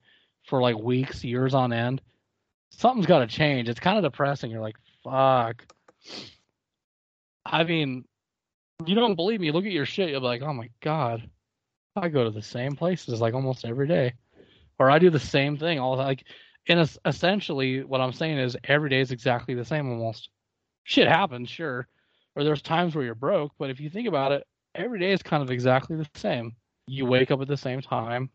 [0.48, 2.02] for like weeks, years on end,
[2.70, 3.68] something's gotta change.
[3.68, 4.52] It's kind of depressing.
[4.52, 5.66] You're like, fuck.
[7.48, 8.06] I mean,
[8.86, 9.52] you don't believe me.
[9.52, 10.10] Look at your shit.
[10.10, 11.28] You'll be like, oh my god,
[11.96, 14.14] I go to the same places like almost every day,
[14.78, 16.26] or I do the same thing all like.
[16.68, 20.30] And es- essentially, what I'm saying is every day is exactly the same almost.
[20.84, 21.88] Shit happens, sure,
[22.36, 25.24] or there's times where you're broke, but if you think about it, every day is
[25.24, 26.56] kind of exactly the same.
[26.88, 28.30] You wake up at the same time.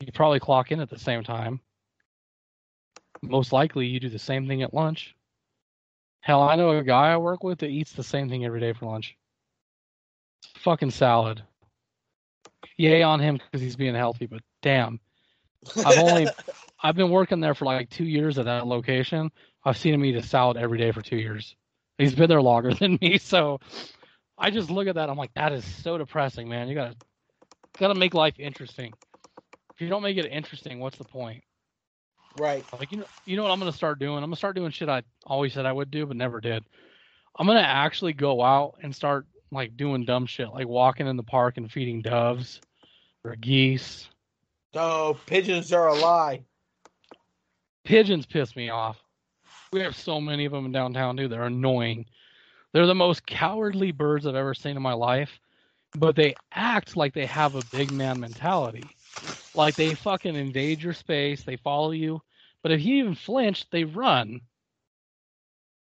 [0.00, 1.60] You probably clock in at the same time.
[3.22, 5.14] Most likely, you do the same thing at lunch.
[6.20, 8.72] Hell, I know a guy I work with that eats the same thing every day
[8.72, 9.16] for lunch
[10.58, 11.42] fucking salad.
[12.76, 15.00] Yay on him because he's being healthy, but damn,
[15.84, 16.28] I've only
[16.82, 19.30] I've been working there for like two years at that location.
[19.64, 21.56] I've seen him eat a salad every day for two years.
[21.98, 23.60] He's been there longer than me, so
[24.36, 25.10] I just look at that.
[25.10, 26.68] I'm like, that is so depressing, man.
[26.68, 26.96] You gotta
[27.78, 28.92] gotta make life interesting.
[29.74, 31.42] If you don't make it interesting, what's the point?
[32.38, 32.64] right.
[32.78, 34.18] Like you know, you know what I'm gonna start doing?
[34.18, 36.64] I'm gonna start doing shit I always said I would do but never did.
[37.38, 41.22] I'm gonna actually go out and start like doing dumb shit, like walking in the
[41.22, 42.60] park and feeding doves
[43.24, 44.08] or geese.
[44.80, 46.44] Oh, pigeons are a lie.
[47.84, 49.02] Pigeons piss me off.
[49.72, 51.32] We have so many of them in downtown, dude.
[51.32, 52.06] They're annoying.
[52.72, 55.40] They're the most cowardly birds I've ever seen in my life,
[55.94, 58.96] but they act like they have a big man mentality.
[59.52, 62.22] Like they fucking invade your space, they follow you,
[62.62, 64.42] but if you even flinch, they run.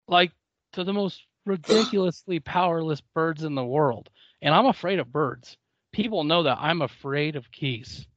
[0.07, 0.31] Like
[0.73, 4.09] to the most ridiculously powerless birds in the world.
[4.41, 5.55] And I'm afraid of birds.
[5.91, 8.07] People know that I'm afraid of geese.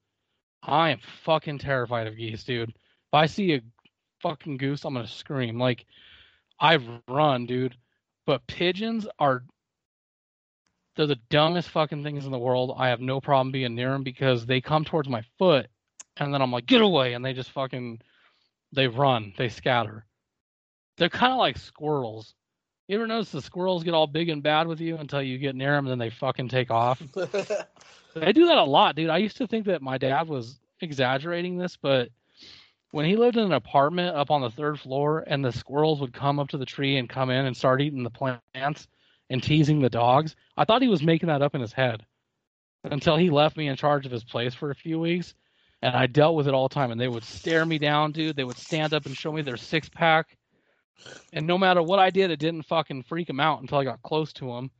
[0.62, 2.70] I am fucking terrified of geese, dude.
[2.70, 3.62] If I see a
[4.20, 5.58] fucking goose, I'm gonna scream.
[5.58, 5.86] Like
[6.58, 7.76] I've run, dude.
[8.26, 9.42] But pigeons are
[10.96, 12.74] they're the dumbest fucking things in the world.
[12.76, 15.68] I have no problem being near them because they come towards my foot
[16.16, 18.00] and then I'm like, get away, and they just fucking
[18.72, 20.04] they run, they scatter.
[20.98, 22.34] They're kind of like squirrels.
[22.90, 25.54] You ever notice the squirrels get all big and bad with you until you get
[25.54, 27.00] near them and then they fucking take off?
[28.16, 29.08] They do that a lot, dude.
[29.08, 32.08] I used to think that my dad was exaggerating this, but
[32.90, 36.12] when he lived in an apartment up on the third floor and the squirrels would
[36.12, 38.88] come up to the tree and come in and start eating the plants
[39.30, 42.04] and teasing the dogs, I thought he was making that up in his head
[42.82, 45.36] until he left me in charge of his place for a few weeks.
[45.80, 46.90] And I dealt with it all the time.
[46.90, 48.34] And they would stare me down, dude.
[48.34, 50.36] They would stand up and show me their six pack.
[51.32, 54.02] And no matter what I did, it didn't fucking freak them out until I got
[54.02, 54.70] close to them.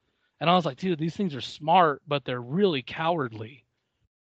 [0.41, 3.65] And I was like, dude, these things are smart, but they're really cowardly.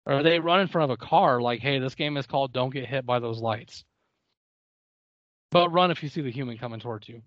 [0.05, 2.71] Or they run in front of a car like, hey, this game is called Don't
[2.73, 3.85] Get Hit by Those Lights.
[5.51, 7.23] But run if you see the human coming towards you.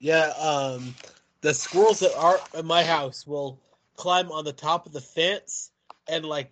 [0.00, 0.94] yeah, um,
[1.42, 3.60] the squirrels that are in my house will
[3.96, 5.70] climb on the top of the fence
[6.08, 6.50] and like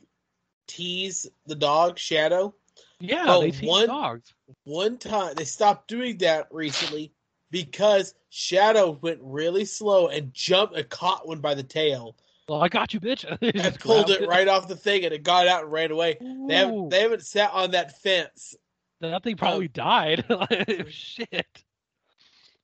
[0.67, 2.55] tease the dog Shadow.
[3.01, 4.33] Yeah, Oh, they teach one- dogs.
[4.65, 7.13] One time they stopped doing that recently
[7.51, 12.17] because Shadow went really slow and jumped and caught one by the tail
[12.49, 13.25] Well, I got you, bitch.
[13.65, 16.17] And pulled it right off the thing and it got out and ran away.
[16.21, 18.55] They haven't they haven't sat on that fence.
[19.01, 20.25] that thing probably died.
[20.31, 21.65] Like, Shit.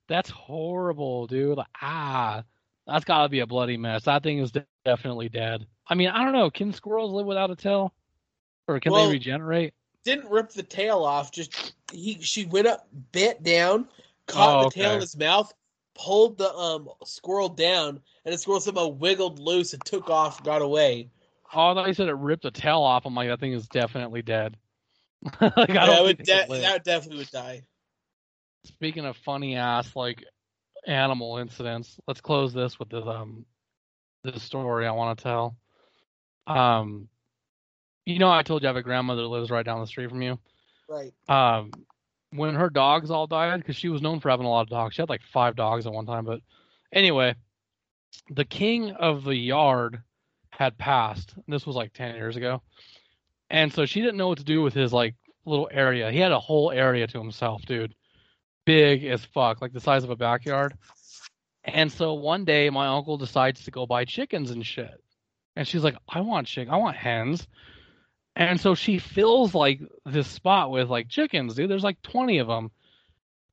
[0.09, 1.57] That's horrible, dude.
[1.59, 2.43] Like, ah,
[2.87, 4.05] that's got to be a bloody mess.
[4.05, 5.66] That thing is de- definitely dead.
[5.89, 6.51] I mean, I don't know.
[6.51, 7.95] Can squirrels live without a tail?
[8.68, 9.74] Or can Well- they regenerate?
[10.05, 11.30] Didn't rip the tail off.
[11.30, 13.87] Just he she went up, bent down,
[14.26, 15.52] caught Oh, the tail in his mouth,
[15.94, 20.62] pulled the um squirrel down, and the squirrel somehow wiggled loose and took off, got
[20.62, 21.10] away.
[21.54, 23.04] Oh, I thought you said it ripped a tail off.
[23.04, 24.56] I'm like, that thing is definitely dead.
[25.40, 27.62] like, I Yeah, don't would de- that definitely would die.
[28.64, 30.24] Speaking of funny ass like
[30.86, 33.44] animal incidents, let's close this with the um
[34.24, 35.56] this story I want to tell.
[36.46, 37.08] Um,
[38.06, 40.10] you know, I told you I have a grandmother that lives right down the street
[40.10, 40.38] from you.
[40.88, 41.12] Right.
[41.28, 41.70] Um,
[42.33, 44.95] when her dogs all died, because she was known for having a lot of dogs.
[44.95, 46.24] She had like five dogs at one time.
[46.24, 46.41] But
[46.93, 47.35] anyway,
[48.30, 50.03] the king of the yard
[50.51, 51.35] had passed.
[51.49, 52.62] This was like 10 years ago.
[53.51, 55.14] And so she didn't know what to do with his like
[55.45, 56.11] little area.
[56.11, 57.95] He had a whole area to himself, dude.
[58.64, 60.74] Big as fuck, like the size of a backyard.
[61.64, 65.03] And so one day my uncle decides to go buy chickens and shit.
[65.57, 67.47] And she's like, I want chick I want hens.
[68.35, 71.70] And so she fills like this spot with like chickens, dude.
[71.70, 72.70] There's like 20 of them.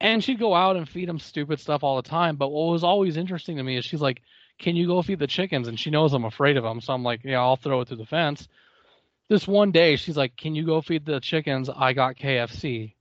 [0.01, 2.37] And she'd go out and feed them stupid stuff all the time.
[2.37, 4.21] But what was always interesting to me is she's like,
[4.57, 5.67] Can you go feed the chickens?
[5.67, 6.79] And she knows I'm afraid of them.
[6.79, 8.47] So I'm like, Yeah, I'll throw it through the fence.
[9.27, 11.69] This one day, she's like, Can you go feed the chickens?
[11.69, 12.93] I got KFC.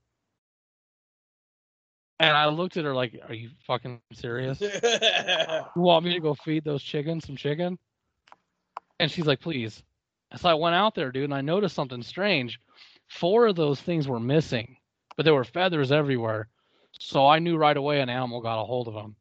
[2.19, 4.61] And I looked at her like, Are you fucking serious?
[5.75, 7.79] You want me to go feed those chickens some chicken?
[8.99, 9.81] And she's like, Please.
[10.37, 12.59] So I went out there, dude, and I noticed something strange.
[13.07, 14.77] Four of those things were missing,
[15.17, 16.47] but there were feathers everywhere.
[16.99, 19.15] So I knew right away an animal got a hold of them.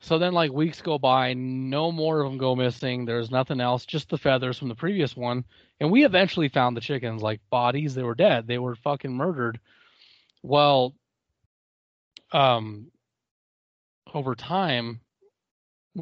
[0.00, 3.04] So then, like, weeks go by, no more of them go missing.
[3.04, 5.44] There's nothing else, just the feathers from the previous one.
[5.80, 7.94] And we eventually found the chickens, like bodies.
[7.94, 8.46] They were dead.
[8.46, 9.58] They were fucking murdered.
[10.42, 10.94] Well,
[12.32, 12.92] um,
[14.14, 15.00] over time,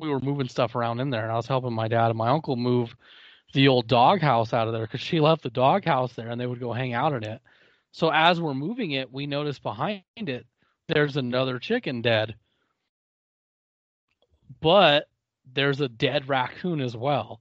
[0.01, 2.29] we were moving stuff around in there, and I was helping my dad and my
[2.29, 2.95] uncle move
[3.53, 6.61] the old doghouse out of there because she left the doghouse there, and they would
[6.61, 7.41] go hang out in it.
[7.93, 10.47] So as we're moving it, we notice behind it
[10.89, 12.37] there's another chicken dead,
[14.61, 15.09] but
[15.53, 17.41] there's a dead raccoon as well.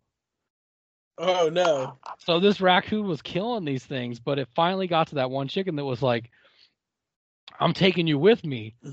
[1.18, 1.98] oh no.
[2.20, 5.76] So this raccoon was killing these things, but it finally got to that one chicken
[5.76, 6.30] that was like,
[7.60, 8.76] "I'm taking you with me."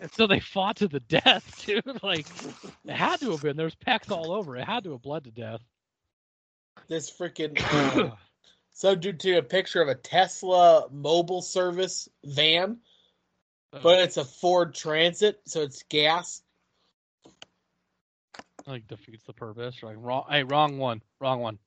[0.00, 2.02] And so they fought to the death, dude.
[2.02, 2.26] Like
[2.84, 3.56] it had to have been.
[3.56, 4.56] There's pecks all over.
[4.56, 5.60] It had to have bled to death.
[6.88, 7.58] this freaking
[8.10, 8.10] uh,
[8.72, 12.78] so dude took a picture of a Tesla mobile service van,
[13.82, 16.42] but it's a Ford Transit, so it's gas.
[18.66, 19.82] like defeats the purpose.
[19.82, 20.24] Like wrong.
[20.28, 21.00] Hey, wrong one.
[21.20, 21.58] Wrong one.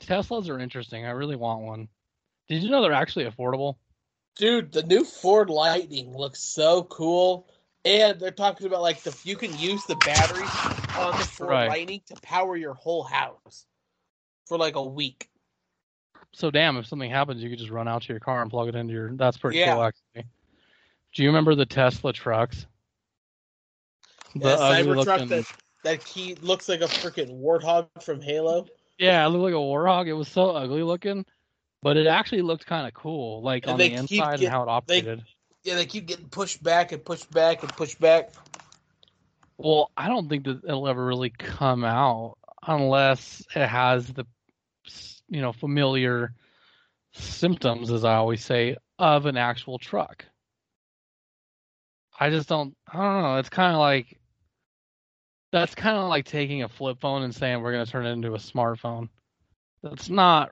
[0.00, 1.04] Teslas are interesting.
[1.06, 1.88] I really want one.
[2.48, 3.76] Did you know they're actually affordable?
[4.36, 7.48] Dude, the new Ford Lightning looks so cool.
[7.84, 10.50] And they're talking about like the you can use the batteries
[10.96, 11.68] on the Ford Right.
[11.68, 13.66] Lightning to power your whole house
[14.46, 15.28] for like a week.
[16.32, 18.68] So damn, if something happens, you could just run out to your car and plug
[18.68, 19.12] it into your.
[19.12, 19.74] That's pretty Yeah.
[19.74, 20.28] cool, actually.
[21.14, 22.66] Do you remember the Tesla trucks?
[24.34, 25.46] The Yeah, Cybertruck that
[25.84, 28.66] that key looks like a freaking warthog from Halo.
[28.98, 30.08] Yeah, it looked like a warthog.
[30.08, 31.24] It was so ugly looking,
[31.86, 34.62] but it actually looked kind of cool, like And on the inside get- and how
[34.62, 35.24] it they- operated.
[35.62, 38.32] Yeah, they keep getting pushed back and pushed back and pushed back.
[39.56, 44.24] Well, I don't think that it'll ever really come out unless it has the,
[45.28, 46.34] you know, familiar
[47.12, 50.24] symptoms, as I always say, of an actual truck.
[52.18, 52.76] I just don't.
[52.92, 53.36] I don't know.
[53.36, 54.18] It's kind of like
[55.52, 58.10] that's kind of like taking a flip phone and saying we're going to turn it
[58.12, 59.08] into a smartphone.
[59.84, 60.50] That's not.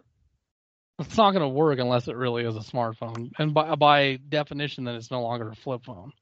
[0.98, 4.84] It's not going to work unless it really is a smartphone, and by by definition,
[4.84, 6.12] then it's no longer a flip phone.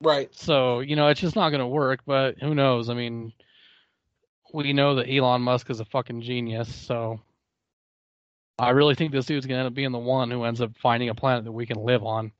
[0.00, 0.34] Right.
[0.34, 2.88] So, you know, it's just not going to work, but who knows?
[2.88, 3.32] I mean,
[4.52, 7.20] we know that Elon Musk is a fucking genius, so
[8.58, 10.72] I really think this dude's going to end up being the one who ends up
[10.80, 12.32] finding a planet that we can live on.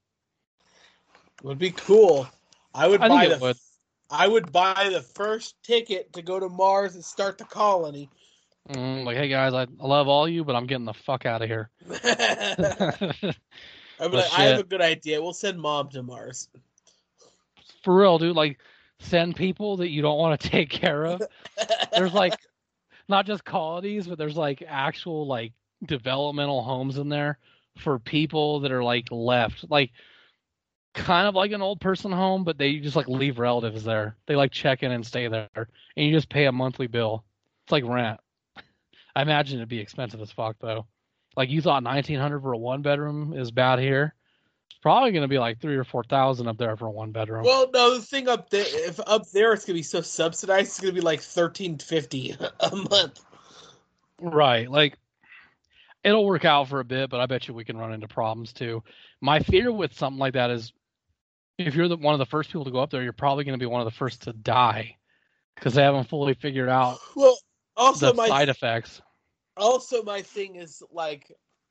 [1.43, 2.29] Would be cool.
[2.75, 3.57] I would I buy the would.
[4.11, 8.09] I would buy the first ticket to go to Mars and start the colony.
[8.71, 11.43] Mm, like, hey guys, I, I love all you, but I'm getting the fuck out
[11.43, 11.71] of here.
[14.01, 15.21] Well, like, I have a good idea.
[15.21, 16.49] We'll send mom to Mars.
[17.83, 18.61] For real, dude, like,
[19.01, 21.23] send people that you don't want to take care of.
[21.93, 22.39] There's like,
[23.09, 25.53] not just colonies, but there's like actual like
[25.85, 27.39] developmental homes in there
[27.79, 29.91] for people that are like left, like
[30.95, 34.17] kind of like an old person home, but they just like leave relatives there.
[34.27, 35.69] They like check in and stay there, and
[36.07, 37.25] you just pay a monthly bill.
[37.65, 38.21] It's like rent.
[39.19, 40.87] I imagine it'd be expensive as fuck though.
[41.37, 44.15] Like you thought nineteen hundred for a one bedroom is bad here.
[44.71, 47.43] It's probably gonna be like three or four thousand up there for a one bedroom.
[47.45, 50.79] well, no, the thing up there, if up there it's gonna be so subsidized, it's
[50.79, 53.25] gonna be like thirteen fifty a month.
[54.21, 54.71] Right.
[54.71, 54.97] Like
[56.05, 58.53] it'll work out for a bit, but I bet you we can run into problems
[58.53, 58.85] too.
[59.21, 60.73] My fear with something like that is
[61.59, 63.59] if you're the one of the first people to go up there, you're probably going
[63.59, 64.97] to be one of the first to die
[65.57, 67.37] because they haven't fully figured out Well,
[67.77, 69.03] also the my side effects.
[69.59, 71.31] Also my thing is like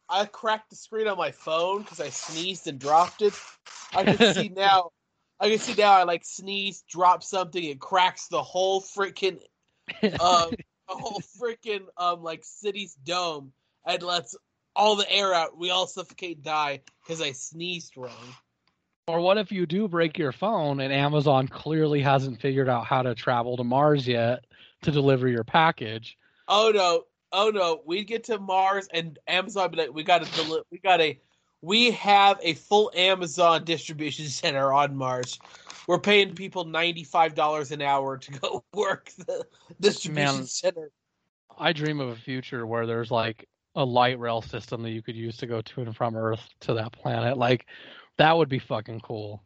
[0.09, 3.33] I cracked the screen on my phone because I sneezed and dropped it.
[3.93, 4.91] I can see now.
[5.39, 5.91] I can see now.
[5.91, 9.39] I like sneeze, drop something, it cracks the whole freaking
[10.03, 10.51] um,
[10.89, 13.51] a whole freaking um like city's dome
[13.85, 14.35] and lets
[14.75, 15.57] all the air out.
[15.57, 18.35] We all suffocate and die because I sneezed wrong.
[19.07, 23.03] Or what if you do break your phone and Amazon clearly hasn't figured out how
[23.03, 24.45] to travel to Mars yet
[24.81, 26.17] to deliver your package?
[26.47, 30.31] Oh no, oh no, we'd get to Mars and Amazon be like, we got to
[30.43, 31.19] deli- we got a
[31.61, 35.39] we have a full Amazon distribution center on Mars.
[35.87, 39.45] We're paying people ninety five dollars an hour to go work the
[39.79, 40.45] distribution Man.
[40.47, 40.91] center.
[41.57, 45.15] I dream of a future where there's like a light rail system that you could
[45.15, 47.37] use to go to and from Earth to that planet.
[47.37, 47.65] Like
[48.17, 49.43] that would be fucking cool.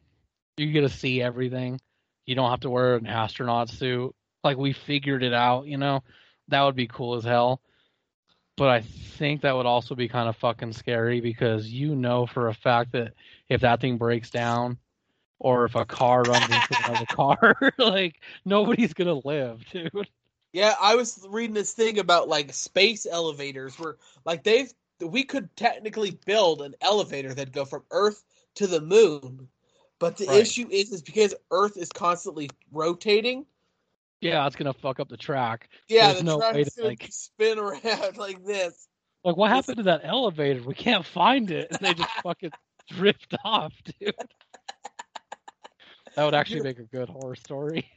[0.58, 1.80] You get to see everything.
[2.26, 4.16] You don't have to wear an astronaut suit.
[4.44, 6.04] Like we figured it out, you know.
[6.48, 7.62] That would be cool as hell.
[8.62, 12.48] But I think that would also be kind of fucking scary because you know for
[12.48, 13.16] a fact that
[13.50, 14.78] if that thing breaks down
[15.40, 20.08] or if a car runs into another car, like nobody's gonna live, dude.
[20.54, 25.50] Yeah, I was reading this thing about like space elevators where like they've we could
[25.56, 29.48] technically build an elevator that'd go from Earth to the moon.
[29.98, 30.42] But the Right.
[30.42, 33.48] issue is is because Earth is constantly rotating.
[34.22, 35.68] Yeah, it's gonna fuck up the track.
[35.90, 38.88] Yeah, There's the no way to, gonna like- spin around like this.
[39.24, 40.62] Like, what happened to that elevator?
[40.64, 41.68] We can't find it.
[41.72, 42.52] And they just fucking
[42.90, 44.14] drift off, dude.
[46.16, 47.88] That would actually make a good horror story.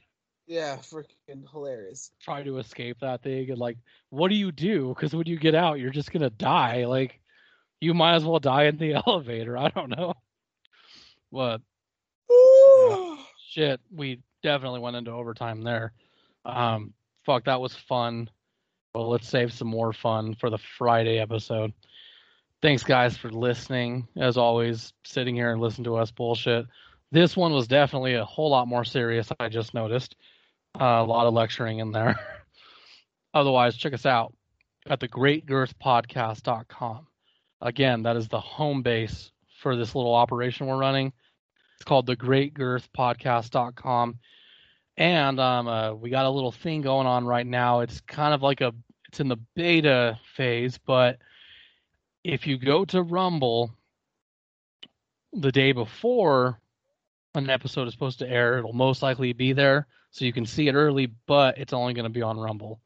[0.47, 2.11] Yeah, freaking hilarious.
[2.21, 3.79] Try to escape that thing and like,
[4.11, 4.89] what do you do?
[4.89, 6.85] Because when you get out, you're just gonna die.
[6.85, 7.21] Like,
[7.81, 9.57] you might as well die in the elevator.
[9.59, 10.15] I don't know.
[11.31, 11.63] What
[13.51, 13.81] shit?
[13.91, 15.93] We definitely went into overtime there.
[16.45, 16.93] Um,
[17.25, 18.29] fuck, that was fun.
[18.95, 21.73] Well, let's save some more fun for the Friday episode.
[22.63, 24.07] Thanks, guys, for listening.
[24.17, 26.67] As always, sitting here and listening to us bullshit.
[27.11, 29.29] This one was definitely a whole lot more serious.
[29.39, 30.17] I just noticed
[30.81, 32.19] uh, a lot of lecturing in there.
[33.35, 34.33] Otherwise, check us out
[34.89, 37.07] at the greatgirthpodcast.com.
[37.61, 39.31] Again, that is the home base
[39.61, 41.13] for this little operation we're running.
[41.77, 44.19] It's called the greatgirthpodcast.com.
[44.97, 47.81] And um, uh, we got a little thing going on right now.
[47.81, 48.73] It's kind of like a,
[49.09, 51.19] it's in the beta phase, but
[52.23, 53.75] if you go to Rumble
[55.33, 56.61] the day before
[57.35, 59.87] an episode is supposed to air, it'll most likely be there.
[60.11, 62.81] So you can see it early, but it's only going to be on Rumble.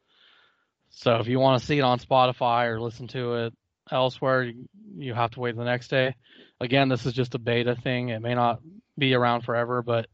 [0.91, 3.55] So if you want to see it on Spotify or listen to it
[3.91, 6.15] elsewhere, you, you have to wait the next day.
[6.59, 8.09] Again, this is just a beta thing.
[8.09, 8.61] It may not
[8.97, 10.07] be around forever, but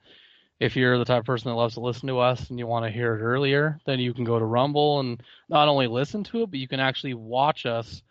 [0.65, 2.87] if you're the type of person that loves to listen to us and you want
[2.87, 6.43] to hear it earlier, then you can go to Rumble and not only listen to
[6.43, 8.03] it, but you can actually watch us.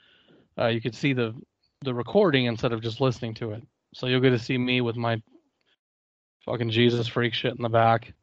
[0.58, 1.34] Uh, you can see the
[1.82, 3.64] the recording instead of just listening to it.
[3.95, 5.22] So you'll get to see me with my
[6.46, 8.13] fucking Jesus freak shit in the back.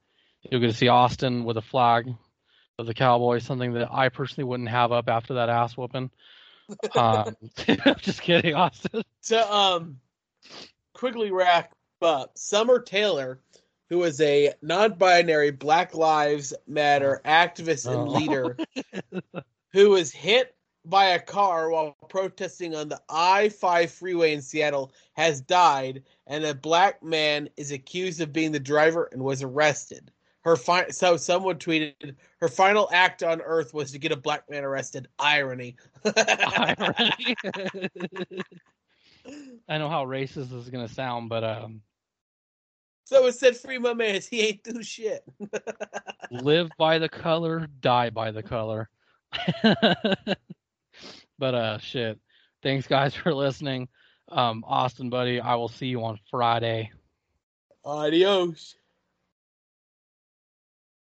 [0.43, 2.07] You'll get to see Austin with a flag
[2.79, 6.11] of the Cowboys, something that I personally wouldn't have up after that ass whooping.
[6.95, 7.37] Um,
[7.99, 9.03] just kidding, Austin.
[9.25, 9.99] To um
[10.95, 13.41] quickly wrap up, Summer Taylor,
[13.91, 18.13] who is a non-binary Black Lives Matter activist and Oh.
[18.13, 18.57] leader,
[19.73, 20.55] who was hit
[20.87, 26.55] by a car while protesting on the I-5 freeway in Seattle, has died, and a
[26.55, 30.11] black man is accused of being the driver and was arrested.
[30.43, 34.49] Her fi- so someone tweeted her final act on Earth was to get a black
[34.49, 35.07] man arrested.
[35.19, 35.77] Irony.
[36.17, 37.37] Irony.
[39.69, 41.83] I know how racist this is gonna sound, but um,
[43.11, 44.21] So it said free my man.
[44.31, 45.25] He ain't do shit.
[46.31, 48.89] live by the color, die by the color.
[51.37, 52.21] but uh, shit.
[52.63, 53.89] Thanks, guys, for listening.
[54.29, 56.93] Um, Austin, buddy, I will see you on Friday.
[57.85, 58.77] Adios.